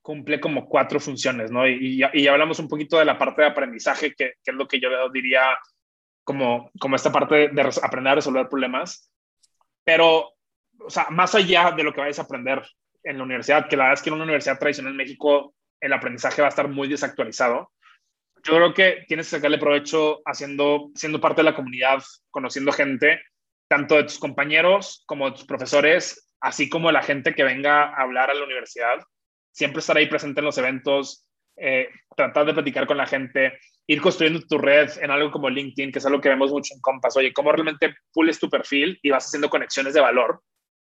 cumple 0.01 0.39
como 0.39 0.69
cuatro 0.69 0.99
funciones, 0.99 1.51
¿no? 1.51 1.67
Y, 1.67 1.99
y, 1.99 2.21
y, 2.21 2.27
hablamos 2.27 2.59
un 2.59 2.69
poquito 2.69 2.99
de 2.99 3.05
la 3.05 3.17
parte 3.17 3.41
de 3.41 3.47
aprendizaje, 3.47 4.13
que, 4.13 4.33
que 4.43 4.51
es 4.51 4.53
lo 4.53 4.67
que 4.67 4.79
yo 4.79 4.89
diría 5.11 5.57
como, 6.23 6.69
como 6.79 6.95
esta 6.95 7.11
parte 7.11 7.49
de 7.49 7.61
aprender 7.81 8.11
a 8.11 8.15
resolver 8.15 8.47
problemas. 8.47 9.09
Pero, 9.85 10.33
o 10.79 10.89
sea, 10.89 11.07
más 11.11 11.33
allá 11.35 11.71
de 11.71 11.83
lo 11.83 11.93
que 11.93 12.01
vayas 12.01 12.19
a 12.19 12.23
aprender 12.23 12.61
en 13.03 13.17
la 13.17 13.23
universidad, 13.23 13.69
que 13.69 13.77
la 13.77 13.85
verdad 13.85 13.99
es 13.99 14.01
que 14.01 14.09
en 14.09 14.15
una 14.15 14.23
universidad 14.23 14.59
tradicional 14.59 14.91
en 14.91 14.97
México 14.97 15.53
el 15.79 15.93
aprendizaje 15.93 16.41
va 16.41 16.47
a 16.47 16.49
estar 16.49 16.67
muy 16.67 16.87
desactualizado. 16.87 17.71
Yo 18.43 18.55
creo 18.55 18.73
que 18.73 19.05
tienes 19.07 19.27
que 19.27 19.37
sacarle 19.37 19.57
provecho 19.57 20.21
haciendo, 20.25 20.91
siendo 20.95 21.21
parte 21.21 21.41
de 21.41 21.45
la 21.45 21.55
comunidad, 21.55 22.03
conociendo 22.31 22.71
gente, 22.71 23.21
tanto 23.67 23.95
de 23.95 24.03
tus 24.03 24.19
compañeros 24.19 25.03
como 25.05 25.29
de 25.29 25.37
tus 25.37 25.45
profesores, 25.45 26.29
así 26.41 26.69
como 26.69 26.89
de 26.89 26.93
la 26.93 27.03
gente 27.03 27.33
que 27.33 27.43
venga 27.43 27.85
a 27.85 28.01
hablar 28.01 28.29
a 28.29 28.33
la 28.33 28.43
universidad. 28.43 28.99
Siempre 29.51 29.79
estar 29.79 29.97
ahí 29.97 30.07
presente 30.07 30.41
en 30.41 30.45
los 30.45 30.57
eventos, 30.57 31.24
eh, 31.57 31.89
tratar 32.15 32.45
de 32.45 32.53
platicar 32.53 32.85
con 32.85 32.97
la 32.97 33.05
gente, 33.05 33.59
ir 33.87 34.01
construyendo 34.01 34.41
tu 34.47 34.57
red 34.57 34.89
en 35.01 35.11
algo 35.11 35.31
como 35.31 35.49
LinkedIn, 35.49 35.91
que 35.91 35.99
es 35.99 36.05
algo 36.05 36.21
que 36.21 36.29
vemos 36.29 36.51
mucho 36.51 36.73
en 36.73 36.81
Compass. 36.81 37.17
Oye, 37.17 37.33
cómo 37.33 37.51
realmente 37.51 37.95
pules 38.11 38.39
tu 38.39 38.49
perfil 38.49 38.99
y 39.01 39.09
vas 39.09 39.25
haciendo 39.25 39.49
conexiones 39.49 39.93
de 39.93 40.01
valor, 40.01 40.41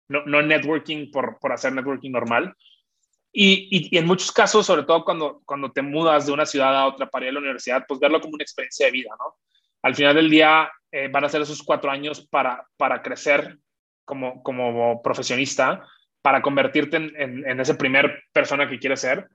no, 0.08 0.42
networking 0.42 1.10
por, 1.10 1.38
hacer 1.52 1.72
networking 1.72 2.10
normal. 2.10 2.54
Y, 3.32 3.96
en 3.96 4.06
muchos 4.06 4.32
casos, 4.32 4.66
sobre 4.66 4.84
todo 4.84 5.04
cuando, 5.04 5.72
te 5.72 5.82
mudas 5.82 6.26
de 6.26 6.32
una 6.32 6.46
ciudad 6.46 6.76
a 6.76 6.86
otra 6.86 7.06
para 7.08 7.26
ir 7.26 7.30
a 7.30 7.32
la 7.34 7.40
universidad, 7.40 7.84
pues 7.86 8.00
verlo 8.00 8.20
como 8.20 8.34
una 8.34 8.42
experiencia 8.42 8.86
de 8.86 8.92
vida, 8.92 9.10
¿no? 9.18 9.36
Al 9.82 9.94
final 9.94 10.16
del 10.16 10.28
día 10.28 10.70
eh, 10.90 11.08
van 11.08 11.24
a 11.24 11.28
ser 11.28 11.42
esos 11.42 11.62
cuatro 11.62 11.90
años 11.90 12.26
para, 12.28 12.66
crecer 13.02 13.58
como, 14.04 14.42
como 14.42 15.00
profesionista, 15.02 15.86
para 16.20 16.42
convertirte 16.42 16.96
en, 16.96 17.12
en, 17.16 17.48
en 17.48 17.60
esa 17.60 17.78
primer 17.78 18.24
persona 18.32 18.68
que 18.68 18.78
quieres 18.78 19.00
ser 19.00 19.28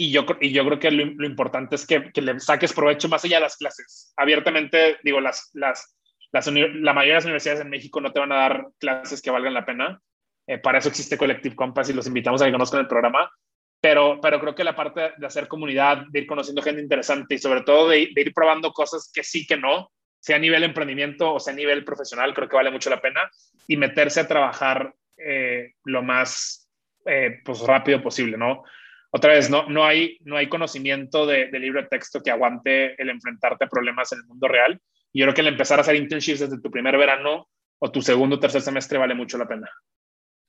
y 0.00 0.10
yo, 0.12 0.24
y 0.40 0.50
yo 0.50 0.64
creo 0.64 0.78
que 0.78 0.90
lo, 0.90 1.26
importante 1.26 1.74
es 1.74 1.86
que, 1.86 2.10
que, 2.10 2.22
le 2.22 2.40
saques 2.40 2.72
provecho 2.72 3.06
más 3.10 3.22
allá 3.22 3.36
de 3.36 3.42
las 3.42 3.58
clases. 3.58 4.14
Abiertamente, 4.16 4.96
digo, 5.04 5.20
las, 5.20 5.50
las, 5.52 5.94
las 6.32 6.46
la 6.46 6.94
mayoría 6.94 7.12
de 7.12 7.18
las 7.18 7.24
universidades 7.26 7.60
en 7.60 7.68
México 7.68 8.00
no 8.00 8.10
te 8.10 8.18
van 8.18 8.32
a 8.32 8.36
dar 8.36 8.66
clases 8.78 9.20
que 9.20 9.30
valgan 9.30 9.52
la 9.52 9.66
pena. 9.66 10.00
Eh, 10.46 10.56
para 10.56 10.78
eso 10.78 10.88
existe 10.88 11.18
Collective 11.18 11.54
Compass 11.54 11.90
y 11.90 11.92
los 11.92 12.06
invitamos 12.06 12.40
a 12.40 12.46
que 12.46 12.52
conozcan 12.52 12.80
el 12.80 12.86
programa. 12.86 13.30
Pero, 13.78 14.18
pero 14.22 14.40
creo 14.40 14.54
que 14.54 14.64
la 14.64 14.74
parte 14.74 15.12
de 15.18 15.26
hacer 15.26 15.48
comunidad, 15.48 16.04
de 16.08 16.20
ir 16.20 16.26
conociendo 16.26 16.62
gente 16.62 16.80
interesante 16.80 17.34
y 17.34 17.38
sobre 17.38 17.60
todo 17.60 17.90
de, 17.90 18.10
ir 18.16 18.32
probando 18.32 18.72
cosas 18.72 19.10
que 19.12 19.22
sí, 19.22 19.46
que 19.46 19.58
no, 19.58 19.90
sea 20.18 20.36
a 20.36 20.38
nivel 20.38 20.64
emprendimiento 20.64 21.34
o 21.34 21.40
sea 21.40 21.52
a 21.52 21.56
nivel 21.56 21.84
profesional, 21.84 22.32
creo 22.32 22.48
que 22.48 22.56
vale 22.56 22.70
mucho 22.70 22.88
la 22.88 23.02
pena 23.02 23.30
y 23.68 23.76
meterse 23.76 24.20
a 24.20 24.28
trabajar 24.28 24.94
eh, 25.18 25.74
lo 25.84 26.02
más 26.02 26.70
eh, 27.04 27.40
pues 27.44 27.60
rápido 27.60 28.02
posible, 28.02 28.38
¿no? 28.38 28.64
Otra 29.10 29.32
vez, 29.32 29.50
no, 29.50 29.68
no, 29.68 29.84
hay, 29.84 30.18
no 30.20 30.36
hay 30.36 30.48
conocimiento 30.48 31.26
de, 31.26 31.48
de 31.50 31.58
libro 31.58 31.82
de 31.82 31.88
texto 31.88 32.22
que 32.22 32.30
aguante 32.30 33.00
el 33.00 33.10
enfrentarte 33.10 33.64
a 33.64 33.68
problemas 33.68 34.12
en 34.12 34.20
el 34.20 34.26
mundo 34.26 34.46
real. 34.46 34.80
Y 35.12 35.20
yo 35.20 35.26
creo 35.26 35.34
que 35.34 35.40
el 35.40 35.48
empezar 35.48 35.78
a 35.78 35.82
hacer 35.82 35.96
internships 35.96 36.40
desde 36.40 36.60
tu 36.60 36.70
primer 36.70 36.96
verano 36.96 37.48
o 37.80 37.90
tu 37.90 38.02
segundo 38.02 38.36
o 38.36 38.40
tercer 38.40 38.62
semestre 38.62 38.98
vale 38.98 39.14
mucho 39.14 39.36
la 39.36 39.48
pena. 39.48 39.68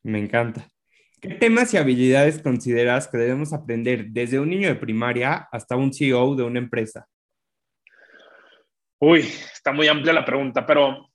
Me 0.04 0.20
encanta. 0.20 0.68
¿Qué 1.20 1.30
temas 1.30 1.74
y 1.74 1.78
habilidades 1.78 2.42
consideras 2.42 3.08
que 3.08 3.18
debemos 3.18 3.54
aprender 3.54 4.08
desde 4.10 4.40
un 4.40 4.50
niño 4.50 4.68
de 4.68 4.76
primaria 4.76 5.48
hasta 5.52 5.76
un 5.76 5.94
CEO 5.94 6.36
de 6.36 6.44
una 6.44 6.60
empresa? 6.60 7.08
Uy, 9.00 9.20
está 9.20 9.72
muy 9.72 9.88
amplia 9.88 10.14
la 10.14 10.26
pregunta, 10.26 10.66
pero 10.66 11.10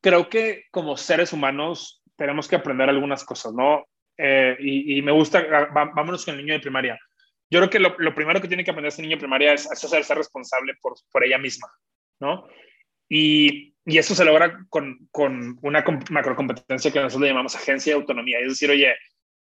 creo 0.00 0.28
que 0.28 0.64
como 0.70 0.96
seres 0.96 1.32
humanos 1.32 2.02
tenemos 2.16 2.48
que 2.48 2.56
aprender 2.56 2.88
algunas 2.88 3.24
cosas, 3.24 3.52
¿no? 3.54 3.84
Eh, 4.22 4.56
y, 4.60 5.02
me 5.02 5.12
gusta, 5.12 5.38
ah, 5.50 5.68
vámonos 5.94 6.24
con 6.24 6.34
el 6.34 6.40
niño 6.42 6.52
de 6.52 6.60
primaria. 6.60 6.98
Yo 7.48 7.58
creo 7.58 7.70
que 7.70 7.78
lo, 7.78 8.14
primero 8.14 8.40
que 8.40 8.48
tiene 8.48 8.62
que 8.62 8.70
aprender 8.70 8.92
ese 8.92 9.02
niño 9.02 9.16
de 9.16 9.20
primaria 9.20 9.54
es, 9.54 9.70
es 9.70 9.78
ser 9.80 10.16
responsable 10.16 10.74
por, 10.80 10.94
por 11.10 11.24
ella 11.24 11.38
misma, 11.38 11.68
¿no? 12.20 12.46
Y, 13.08 13.74
y 13.84 13.98
eso 13.98 14.14
se 14.14 14.24
logra 14.24 14.66
con, 14.68 15.08
con 15.10 15.58
una 15.62 15.84
macrocompetencia 16.10 16.92
que 16.92 17.00
nosotros 17.00 17.22
le 17.22 17.28
llamamos 17.28 17.56
agencia 17.56 17.92
de 17.92 18.00
autonomía. 18.00 18.38
Es 18.38 18.50
decir, 18.50 18.70
oye, 18.70 18.94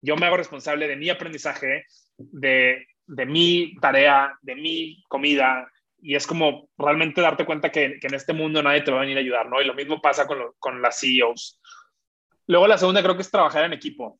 yo 0.00 0.16
me 0.16 0.26
hago 0.26 0.38
responsable 0.38 0.88
de 0.88 0.96
mi 0.96 1.10
aprendizaje, 1.10 1.84
de, 2.16 2.86
de 3.06 3.26
mi 3.26 3.76
tarea, 3.80 4.36
de 4.40 4.56
mi 4.56 5.02
comida, 5.06 5.70
y 6.00 6.16
es 6.16 6.26
como 6.26 6.70
realmente 6.78 7.20
darte 7.20 7.44
cuenta 7.44 7.70
que, 7.70 8.00
que, 8.00 8.06
en 8.08 8.14
este 8.14 8.32
mundo 8.32 8.62
nadie 8.62 8.80
te 8.80 8.90
va 8.90 8.98
a 8.98 9.02
venir 9.02 9.18
a 9.18 9.20
ayudar, 9.20 9.48
¿no? 9.48 9.60
Y 9.60 9.66
lo 9.66 9.74
mismo 9.74 10.00
pasa 10.00 10.26
con, 10.26 10.38
con 10.58 10.82
las 10.82 10.98
CEOs. 10.98 11.60
Luego 12.48 12.66
la 12.66 12.78
segunda 12.78 13.02
creo 13.02 13.14
que 13.14 13.22
es 13.22 13.30
trabajar 13.30 13.64
en 13.64 13.74
equipo. 13.74 14.18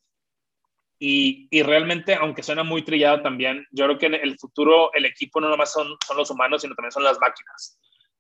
Y, 1.05 1.49
realmente, 1.65 2.15
aunque 2.15 2.45
suena 2.45 2.62
muy 2.62 2.85
trillado 2.85 3.23
también, 3.23 3.67
yo 3.73 3.87
creo 3.87 3.99
que 3.99 4.07
en 4.07 4.15
el 4.15 4.38
futuro 4.38 4.95
el 4.95 5.05
equipo 5.05 5.41
no 5.41 5.49
nomás 5.49 5.73
son, 5.73 5.97
son 6.07 6.17
los 6.17 6.31
humanos, 6.31 6.62
sino 6.62 6.77
también 6.77 6.93
son 6.93 7.03
las 7.03 7.19
máquinas. 7.19 7.77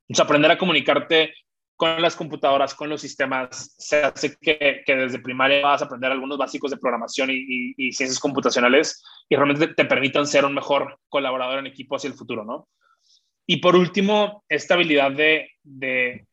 Entonces, 0.08 0.24
aprender 0.24 0.50
a 0.50 0.58
comunicarte 0.58 1.32
con 1.76 2.02
las 2.02 2.16
computadoras, 2.16 2.74
con 2.74 2.88
los 2.88 3.00
sistemas, 3.00 3.76
se 3.78 4.02
hace 4.02 4.36
que, 4.36 4.82
que 4.84 4.96
desde 4.96 5.20
primaria 5.20 5.62
vas 5.62 5.80
a 5.80 5.84
aprender 5.84 6.10
algunos 6.10 6.36
básicos 6.36 6.72
de 6.72 6.76
programación 6.76 7.30
y, 7.30 7.72
y, 7.76 7.92
ciencias 7.92 8.18
computacionales 8.18 9.00
y 9.28 9.36
realmente 9.36 9.68
te 9.68 9.84
permitan 9.84 10.26
ser 10.26 10.44
un 10.44 10.54
mejor 10.54 10.98
colaborador 11.08 11.60
en 11.60 11.68
equipo 11.68 11.94
hacia 11.94 12.08
el 12.08 12.14
futuro, 12.14 12.44
¿no? 12.44 12.68
Y 13.46 13.58
por 13.58 13.76
último, 13.76 14.42
esta 14.48 14.74
habilidad 14.74 15.12
de, 15.12 15.52
de 15.62 16.26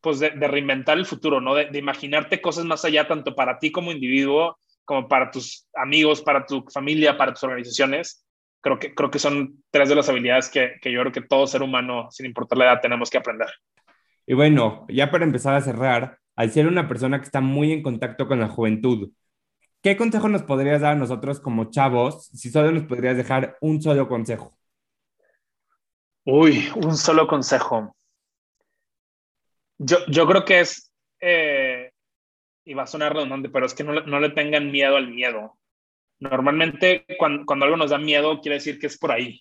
pues 0.00 0.20
de, 0.20 0.30
de, 0.30 0.46
reinventar 0.46 0.98
el 0.98 1.06
futuro, 1.06 1.40
¿no? 1.40 1.56
De, 1.56 1.64
de 1.64 1.80
imaginarte 1.80 2.40
cosas 2.40 2.64
más 2.64 2.84
allá, 2.84 3.08
tanto 3.08 3.34
para 3.34 3.58
ti 3.58 3.72
como 3.72 3.90
individuo, 3.90 4.56
como 4.86 5.06
para 5.08 5.30
tus 5.30 5.68
amigos, 5.74 6.22
para 6.22 6.46
tu 6.46 6.64
familia, 6.72 7.18
para 7.18 7.34
tus 7.34 7.42
organizaciones. 7.44 8.24
Creo 8.62 8.78
que, 8.78 8.94
creo 8.94 9.10
que 9.10 9.18
son 9.18 9.62
tres 9.70 9.90
de 9.90 9.94
las 9.94 10.08
habilidades 10.08 10.48
que, 10.48 10.76
que 10.80 10.90
yo 10.90 11.00
creo 11.00 11.12
que 11.12 11.20
todo 11.20 11.46
ser 11.46 11.62
humano, 11.62 12.08
sin 12.10 12.24
importar 12.24 12.56
la 12.56 12.64
edad, 12.64 12.80
tenemos 12.80 13.10
que 13.10 13.18
aprender. 13.18 13.48
Y 14.26 14.34
bueno, 14.34 14.86
ya 14.88 15.10
para 15.10 15.24
empezar 15.24 15.54
a 15.54 15.60
cerrar, 15.60 16.18
al 16.36 16.50
ser 16.50 16.66
una 16.66 16.88
persona 16.88 17.18
que 17.18 17.26
está 17.26 17.40
muy 17.40 17.72
en 17.72 17.82
contacto 17.82 18.26
con 18.26 18.40
la 18.40 18.48
juventud, 18.48 19.10
¿qué 19.82 19.96
consejo 19.96 20.28
nos 20.28 20.42
podrías 20.42 20.80
dar 20.80 20.92
a 20.92 20.98
nosotros 20.98 21.40
como 21.40 21.70
chavos 21.70 22.26
si 22.26 22.50
solo 22.50 22.72
nos 22.72 22.84
podrías 22.84 23.16
dejar 23.16 23.56
un 23.60 23.82
solo 23.82 24.08
consejo? 24.08 24.56
Uy, 26.24 26.68
un 26.74 26.96
solo 26.96 27.26
consejo. 27.26 27.94
Yo, 29.78 29.98
yo 30.08 30.26
creo 30.26 30.44
que 30.44 30.60
es 30.60 30.92
eh, 31.20 31.55
y 32.66 32.74
va 32.74 32.82
a 32.82 32.86
sonar 32.86 33.14
redundante, 33.14 33.48
pero 33.48 33.64
es 33.64 33.72
que 33.72 33.84
no, 33.84 33.94
no 33.94 34.20
le 34.20 34.30
tengan 34.30 34.70
miedo 34.70 34.96
al 34.96 35.08
miedo. 35.08 35.56
Normalmente 36.18 37.06
cuando, 37.16 37.46
cuando 37.46 37.64
algo 37.64 37.76
nos 37.76 37.90
da 37.90 37.98
miedo 37.98 38.40
quiere 38.40 38.56
decir 38.56 38.78
que 38.78 38.88
es 38.88 38.98
por 38.98 39.12
ahí. 39.12 39.38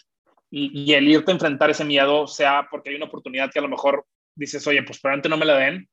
Y, 0.51 0.93
el 0.93 1.07
irte 1.09 1.31
a 1.31 1.33
enfrentar 1.33 1.69
ese 1.69 1.83
miedo, 1.83 2.27
sea 2.27 2.67
porque 2.69 2.89
hay 2.89 2.95
una 2.95 3.07
oportunidad 3.07 3.51
que 3.51 3.59
a 3.59 3.63
lo 3.63 3.67
mejor 3.67 4.05
dices, 4.35 4.65
oye, 4.67 4.83
pues 4.83 5.01
probablemente 5.01 5.27
no 5.27 5.37
me 5.37 5.45
la 5.45 5.57
den, 5.57 5.89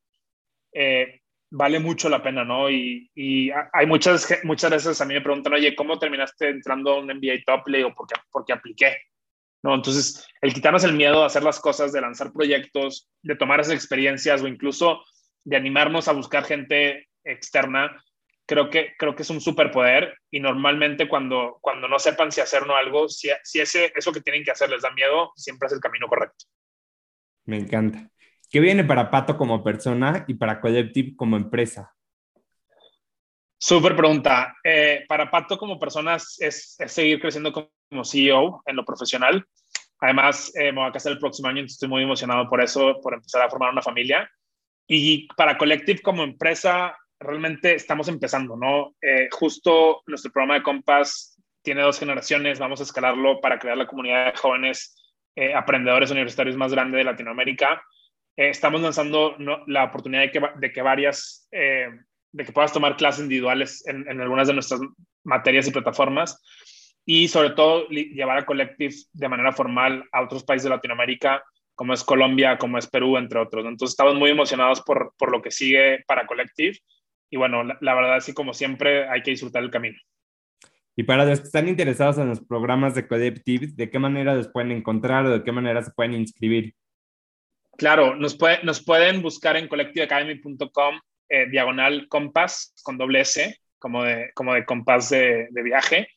eh, 0.72 1.20
vale 1.50 1.80
mucho 1.80 2.08
la 2.08 2.22
pena, 2.22 2.44
¿no? 2.44 2.70
Y, 2.70 3.10
y, 3.14 3.50
hay 3.72 3.86
muchas, 3.86 4.28
muchas 4.44 4.70
veces 4.70 5.00
a 5.00 5.04
mí 5.04 5.14
me 5.14 5.20
preguntan, 5.20 5.54
oye, 5.54 5.74
¿cómo 5.74 5.98
terminaste 5.98 6.50
entrando 6.50 6.92
a 6.92 7.00
un 7.00 7.06
MBA 7.06 7.42
Top? 7.44 7.66
Le 7.66 7.78
digo, 7.78 7.92
porque, 7.96 8.14
porque 8.30 8.52
apliqué. 8.52 8.98
¿no? 9.64 9.74
Entonces, 9.74 10.26
el 10.40 10.52
quitarnos 10.52 10.84
el 10.84 10.92
miedo 10.92 11.22
a 11.22 11.26
hacer 11.26 11.42
las 11.42 11.58
cosas, 11.58 11.92
de 11.92 12.00
lanzar 12.00 12.32
proyectos, 12.32 13.08
de 13.22 13.36
tomar 13.36 13.58
esas 13.60 13.74
experiencias 13.74 14.42
o 14.42 14.48
incluso 14.48 15.02
de 15.44 15.56
animarnos 15.56 16.06
a 16.06 16.12
buscar 16.12 16.44
gente 16.44 17.08
externa, 17.24 18.02
creo 18.46 18.70
que, 18.70 18.92
creo 18.98 19.14
que 19.14 19.22
es 19.22 19.30
un 19.30 19.40
superpoder 19.40 20.16
y 20.30 20.40
normalmente 20.40 21.08
cuando, 21.08 21.58
cuando 21.61 21.88
no 21.88 21.98
sepan 21.98 22.32
si 22.32 22.40
hacer 22.40 22.62
o 22.62 22.76
algo, 22.76 23.08
si, 23.08 23.30
si 23.42 23.61
ese, 23.61 23.92
eso 23.94 24.12
que 24.12 24.20
tienen 24.20 24.44
que 24.44 24.50
hacer 24.50 24.68
les 24.70 24.82
da 24.82 24.90
miedo, 24.90 25.32
siempre 25.37 25.66
es 25.66 25.72
el 25.72 25.80
camino 25.80 26.06
correcto. 26.06 26.46
Me 27.44 27.58
encanta. 27.58 28.08
¿Qué 28.50 28.61
viene 28.61 28.85
para 28.85 29.11
Pato 29.11 29.37
como 29.37 29.64
persona 29.64 30.24
y 30.28 30.35
para 30.35 30.61
Collective 30.61 31.16
como 31.16 31.37
empresa? 31.37 31.94
Súper 33.56 33.96
pregunta. 33.96 34.56
Eh, 34.62 35.04
para 35.08 35.30
Pato 35.30 35.56
como 35.56 35.78
persona 35.78 36.16
es, 36.16 36.76
seguir 36.87 37.20
creciendo 37.20 37.52
como 37.52 38.04
CEO 38.04 38.62
en 38.66 38.76
lo 38.76 38.85
profesional. 38.85 39.46
Además, 40.00 40.52
eh, 40.56 40.72
me 40.72 40.80
voy 40.80 40.88
a 40.88 40.92
casar 40.92 41.12
el 41.12 41.18
próximo 41.18 41.48
año, 41.48 41.61
entonces 41.61 41.76
estoy 41.76 41.88
muy 41.88 42.02
emocionado 42.02 42.48
por 42.48 42.61
eso, 42.61 43.00
por 43.00 43.14
empezar 43.14 43.40
a 43.42 43.48
formar 43.48 43.70
una 43.70 43.80
familia. 43.80 44.28
Y 44.87 45.28
para 45.37 45.56
Collective 45.56 46.02
como 46.02 46.24
empresa, 46.24 46.94
realmente 47.22 47.74
estamos 47.74 48.08
empezando, 48.08 48.56
¿no? 48.56 48.94
Eh, 49.00 49.28
justo 49.30 50.02
nuestro 50.06 50.32
programa 50.32 50.54
de 50.54 50.62
Compass 50.62 51.40
tiene 51.62 51.82
dos 51.82 51.98
generaciones, 51.98 52.58
vamos 52.58 52.80
a 52.80 52.82
escalarlo 52.82 53.40
para 53.40 53.58
crear 53.58 53.76
la 53.76 53.87
comunidad 53.87 54.32
de 54.32 54.38
jóvenes 54.38 54.96
eh, 55.35 55.54
aprendedores 55.54 56.11
universitarios 56.11 56.56
más 56.56 56.72
grande 56.72 56.98
de 56.98 57.04
Latinoamérica. 57.04 57.82
Eh, 58.37 58.48
estamos 58.48 58.80
lanzando 58.80 59.37
la 59.66 59.85
oportunidad 59.85 60.22
de 60.22 60.30
que, 60.30 60.40
de 60.58 60.72
que 60.72 60.82
varias, 60.82 61.48
de 61.50 62.44
que 62.44 62.52
puedas 62.52 62.72
tomar 62.72 62.96
clases 62.96 63.22
individuales 63.22 63.87
en, 63.87 64.08
en, 64.08 64.20
algunas 64.20 64.48
de 64.48 64.54
nuestras 64.54 64.80
materias 65.24 65.68
y 65.68 65.70
plataformas 65.70 66.42
y 67.04 67.28
sobre 67.28 67.50
todo 67.50 67.88
llevar 67.88 68.38
a 68.38 68.46
Collective 68.46 68.94
de 69.12 69.28
manera 69.28 69.52
formal 69.52 70.04
a 70.12 70.22
otros 70.22 70.44
países 70.44 70.64
de 70.64 70.70
Latinoamérica 70.70 71.42
como 71.74 71.94
es 71.94 72.04
Colombia, 72.04 72.58
como 72.58 72.78
es 72.78 72.87
Perú, 72.87 73.16
entre 73.16 73.40
otros. 73.40 73.64
Entonces 73.64 73.92
estamos 73.92 74.14
muy 74.14 74.30
emocionados 74.30 74.80
por, 74.82 75.14
por 75.18 75.30
lo 75.30 75.42
que 75.42 75.50
sigue 75.50 76.04
para 76.06 76.26
Collective 76.26 76.78
y 77.32 77.38
bueno, 77.38 77.64
la, 77.64 77.94
verdad 77.94 78.18
es 78.18 78.26
que 78.26 78.34
como 78.34 78.52
siempre 78.52 79.08
hay 79.08 79.22
que 79.22 79.30
disfrutar 79.30 79.62
el 79.62 79.70
camino. 79.70 79.98
Y 80.94 81.04
para 81.04 81.24
los 81.24 81.40
que 81.40 81.46
están 81.46 81.66
interesados 81.66 82.18
en 82.18 82.28
los 82.28 82.44
programas 82.44 82.94
de 82.94 83.08
Collective, 83.08 83.68
¿de 83.68 83.88
qué 83.88 83.98
manera 83.98 84.34
los 84.34 84.48
pueden 84.48 84.70
encontrar 84.70 85.24
o 85.24 85.30
de 85.30 85.42
qué 85.42 85.50
manera 85.50 85.82
se 85.82 85.92
pueden 85.92 86.12
inscribir? 86.12 86.74
Claro, 87.78 88.14
nos, 88.16 88.36
puede, 88.36 88.62
nos 88.64 88.84
pueden 88.84 89.22
buscar 89.22 89.56
en 89.56 89.66
collectiveacademy.com 89.66 91.00
eh, 91.30 91.46
diagonal 91.50 92.06
compass 92.08 92.74
con 92.82 92.98
doble 92.98 93.22
S, 93.22 93.58
como 93.78 94.04
de, 94.04 94.30
como 94.34 94.52
de 94.52 94.66
compás 94.66 95.08
de, 95.08 95.48
viaje. 95.64 96.08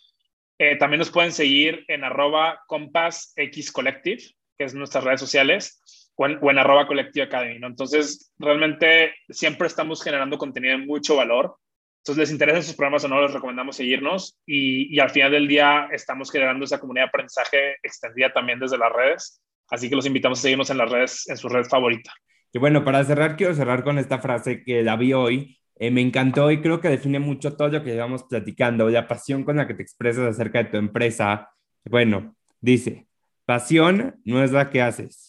Eh, 0.60 0.75
también 0.75 0.99
nos 0.99 1.12
pueden 1.12 1.32
seguir 1.32 1.86
en 1.88 2.04
arroba 2.04 2.60
compass 2.67 3.32
x 3.38 3.71
collective, 3.71 4.21
que 4.58 4.65
es 4.65 4.73
nuestras 4.73 5.06
redes 5.06 5.21
sociales 5.21 6.05
o 6.15 6.25
en, 6.28 6.60
arroba 6.60 6.88
Collective 6.88 7.25
Academy, 7.25 7.60
¿no? 7.60 7.67
Entonces, 7.67 8.34
realmente 8.38 9.13
siempre 9.30 9.67
estamos 9.67 10.04
generando 10.04 10.38
contenido 10.38 10.78
de 10.78 10.86
mucho 10.86 11.15
valor. 11.15 11.56
Entonces, 11.97 12.17
les 12.21 12.32
interesan 12.32 12.63
sus 12.63 12.75
programas 12.75 13.04
o 13.04 13.08
no, 13.08 13.21
les 13.21 13.34
recomendamos 13.34 13.75
seguirnos 13.75 14.38
y, 14.45 14.95
y 14.95 14.99
al 14.99 15.10
final 15.10 15.32
del 15.32 15.47
día 15.47 15.88
estamos 15.91 16.32
generando 16.32 16.65
esa 16.65 16.80
comunidad 16.80 17.06
de 17.06 17.10
aprendizaje 17.10 17.75
extendida 17.84 18.32
también 18.32 18.60
desde 18.60 18.78
las 18.78 18.91
redes. 18.91 19.41
Así 19.69 19.89
que 19.89 19.95
los 19.95 20.06
invitamos 20.06 20.39
a 20.39 20.41
seguirnos 20.43 20.69
en 20.69 20.78
las 20.78 20.91
redes, 20.91 21.28
en 21.28 21.38
su 21.38 21.49
red 21.49 21.65
favorita. 21.65 22.12
Y 22.54 22.60
bueno, 22.60 22.86
para 22.86 23.04
cerrar, 23.04 23.36
quiero 23.36 23.54
cerrar 23.54 23.84
con 23.84 23.97
esta 23.97 24.19
frase 24.19 24.63
que 24.63 24.82
la 24.84 24.95
vi 24.95 25.13
hoy. 25.13 25.60
Eh, 25.78 25.91
me 25.91 26.01
encantó 26.01 26.51
y 26.51 26.62
creo 26.62 26.80
que 26.80 26.88
define 26.88 27.19
mucho 27.19 27.58
todo 27.58 27.67
lo 27.67 27.84
que 27.84 27.91
llevamos 27.91 28.23
platicando, 28.23 28.89
la 28.89 29.08
pasión 29.08 29.43
con 29.43 29.58
la 29.58 29.67
que 29.67 29.73
te 29.73 29.84
expresas 29.84 30.25
acerca 30.25 30.63
de 30.63 30.69
tu 30.69 30.78
empresa. 30.78 31.49
Bueno, 31.84 32.36
dice, 32.62 33.08
pasión 33.45 34.21
no 34.23 34.41
es 34.41 34.54
la 34.54 34.69
que 34.69 34.82
haces, 34.82 35.25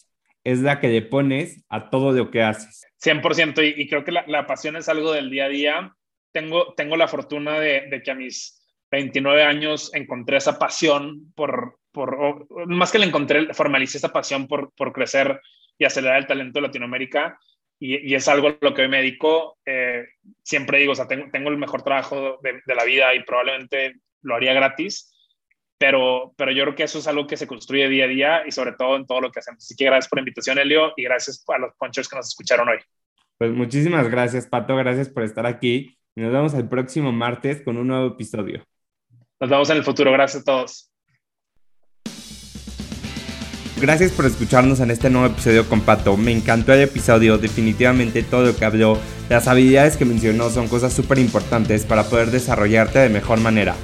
es 0.47 0.59
la 0.59 0.79
que 0.79 0.87
le 0.87 1.01
pones 1.01 1.65
a 1.67 1.89
todo 1.89 2.13
lo 2.13 2.31
que 2.31 2.41
haces. 2.41 2.87
100%, 3.03 3.61
y, 3.63 3.81
y 3.81 3.89
creo 3.89 4.05
que 4.05 4.13
la, 4.13 4.47
pasión 4.47 4.77
es 4.77 4.87
algo 4.87 5.11
del 5.11 5.29
día 5.29 5.45
a 5.45 5.49
día. 5.49 5.95
Tengo, 6.31 6.73
tengo 6.73 6.95
la 6.95 7.09
fortuna 7.09 7.59
de, 7.59 8.01
que 8.01 8.11
a 8.11 8.15
mis 8.15 8.65
29 8.89 9.43
años 9.43 9.93
encontré 9.93 10.37
esa 10.37 10.57
pasión 10.57 11.33
por, 11.35 11.79
por 11.91 12.47
más 12.65 12.93
que 12.93 12.99
la 12.99 13.05
encontré, 13.05 13.53
formalicé 13.53 13.97
esa 13.97 14.13
pasión 14.13 14.47
por, 14.47 14.71
por 14.71 14.93
crecer 14.93 15.41
y 15.77 15.83
acelerar 15.83 16.19
el 16.19 16.27
talento 16.27 16.59
de 16.59 16.67
Latinoamérica. 16.67 17.37
Y, 17.77 18.15
es 18.15 18.29
algo 18.29 18.47
a 18.47 18.57
lo 18.61 18.73
que 18.73 18.83
hoy 18.83 18.87
me 18.87 18.99
dedico. 18.99 19.57
Eh, 19.65 20.05
siempre 20.43 20.79
digo, 20.79 20.93
o 20.93 20.95
sea, 20.95 21.09
tengo, 21.09 21.29
tengo 21.29 21.49
el 21.49 21.57
mejor 21.57 21.83
trabajo 21.83 22.39
de, 22.41 22.61
la 22.73 22.85
vida 22.85 23.13
y 23.13 23.23
probablemente 23.23 23.95
lo 24.21 24.35
haría 24.35 24.53
gratis, 24.53 25.13
pero, 25.77 26.33
pero 26.35 26.51
yo 26.51 26.63
creo 26.63 26.75
que 26.75 26.83
eso 26.83 26.99
es 26.99 27.07
algo 27.07 27.27
que 27.27 27.37
se 27.37 27.47
construye 27.47 27.87
día 27.87 28.05
a 28.05 28.07
día 28.07 28.47
y 28.47 28.51
sobre 28.51 28.73
todo 28.73 28.95
en 28.95 29.05
todo 29.05 29.21
lo 29.21 29.31
que 29.31 29.39
hacemos. 29.39 29.63
Así 29.63 29.75
que 29.75 29.85
gracias 29.85 30.09
por 30.09 30.17
la 30.17 30.21
invitación, 30.21 30.57
Elio, 30.57 30.93
y 30.97 31.03
gracias 31.03 31.43
a 31.47 31.57
los 31.57 31.73
ponchos 31.75 32.07
que 32.09 32.15
nos 32.15 32.27
escucharon 32.27 32.67
hoy. 32.69 32.77
Pues 33.37 33.51
muchísimas 33.51 34.09
gracias, 34.09 34.47
Pato, 34.47 34.75
gracias 34.75 35.09
por 35.09 35.23
estar 35.23 35.45
aquí 35.45 35.97
y 36.15 36.21
nos 36.21 36.31
vemos 36.31 36.53
el 36.55 36.67
próximo 36.67 37.11
martes 37.11 37.61
con 37.61 37.77
un 37.77 37.87
nuevo 37.87 38.07
episodio. 38.07 38.63
Nos 39.39 39.49
vemos 39.49 39.69
en 39.69 39.77
el 39.77 39.83
futuro, 39.83 40.11
gracias 40.11 40.41
a 40.41 40.45
todos. 40.45 40.91
Gracias 43.79 44.11
por 44.11 44.25
escucharnos 44.25 44.79
en 44.79 44.89
este 44.89 45.11
nuevo 45.11 45.27
episodio 45.27 45.69
con 45.69 45.81
Pato. 45.81 46.17
Me 46.17 46.31
encantó 46.31 46.73
el 46.73 46.81
episodio, 46.81 47.37
definitivamente 47.37 48.23
todo 48.23 48.47
lo 48.47 48.55
que 48.55 48.65
habló, 48.65 48.97
las 49.29 49.47
habilidades 49.47 49.97
que 49.97 50.05
mencionó 50.05 50.49
son 50.49 50.67
cosas 50.67 50.93
súper 50.93 51.19
importantes 51.19 51.85
para 51.85 52.03
poder 52.05 52.31
desarrollarte 52.31 52.97
de 52.97 53.09
mejor 53.09 53.39
manera. 53.39 53.75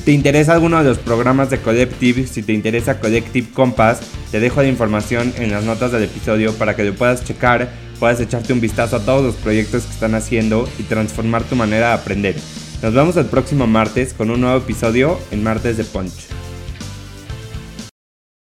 Si 0.00 0.06
te 0.06 0.12
interesa 0.12 0.54
alguno 0.54 0.78
de 0.78 0.84
los 0.84 0.96
programas 0.96 1.50
de 1.50 1.58
Collective, 1.58 2.26
si 2.26 2.42
te 2.42 2.54
interesa 2.54 2.98
Collective 3.00 3.50
Compass, 3.52 4.00
te 4.30 4.40
dejo 4.40 4.62
la 4.62 4.68
información 4.68 5.34
en 5.36 5.50
las 5.50 5.64
notas 5.64 5.92
del 5.92 6.04
episodio 6.04 6.54
para 6.54 6.74
que 6.74 6.84
lo 6.84 6.94
puedas 6.94 7.22
checar, 7.22 7.68
puedas 7.98 8.18
echarte 8.18 8.54
un 8.54 8.62
vistazo 8.62 8.96
a 8.96 9.04
todos 9.04 9.22
los 9.22 9.34
proyectos 9.34 9.82
que 9.84 9.92
están 9.92 10.14
haciendo 10.14 10.66
y 10.78 10.84
transformar 10.84 11.42
tu 11.42 11.54
manera 11.54 11.88
de 11.88 11.94
aprender. 11.96 12.36
Nos 12.82 12.94
vemos 12.94 13.14
el 13.18 13.26
próximo 13.26 13.66
martes 13.66 14.14
con 14.14 14.30
un 14.30 14.40
nuevo 14.40 14.56
episodio 14.56 15.20
en 15.32 15.42
Martes 15.42 15.76
de 15.76 15.84
Punch. 15.84 16.39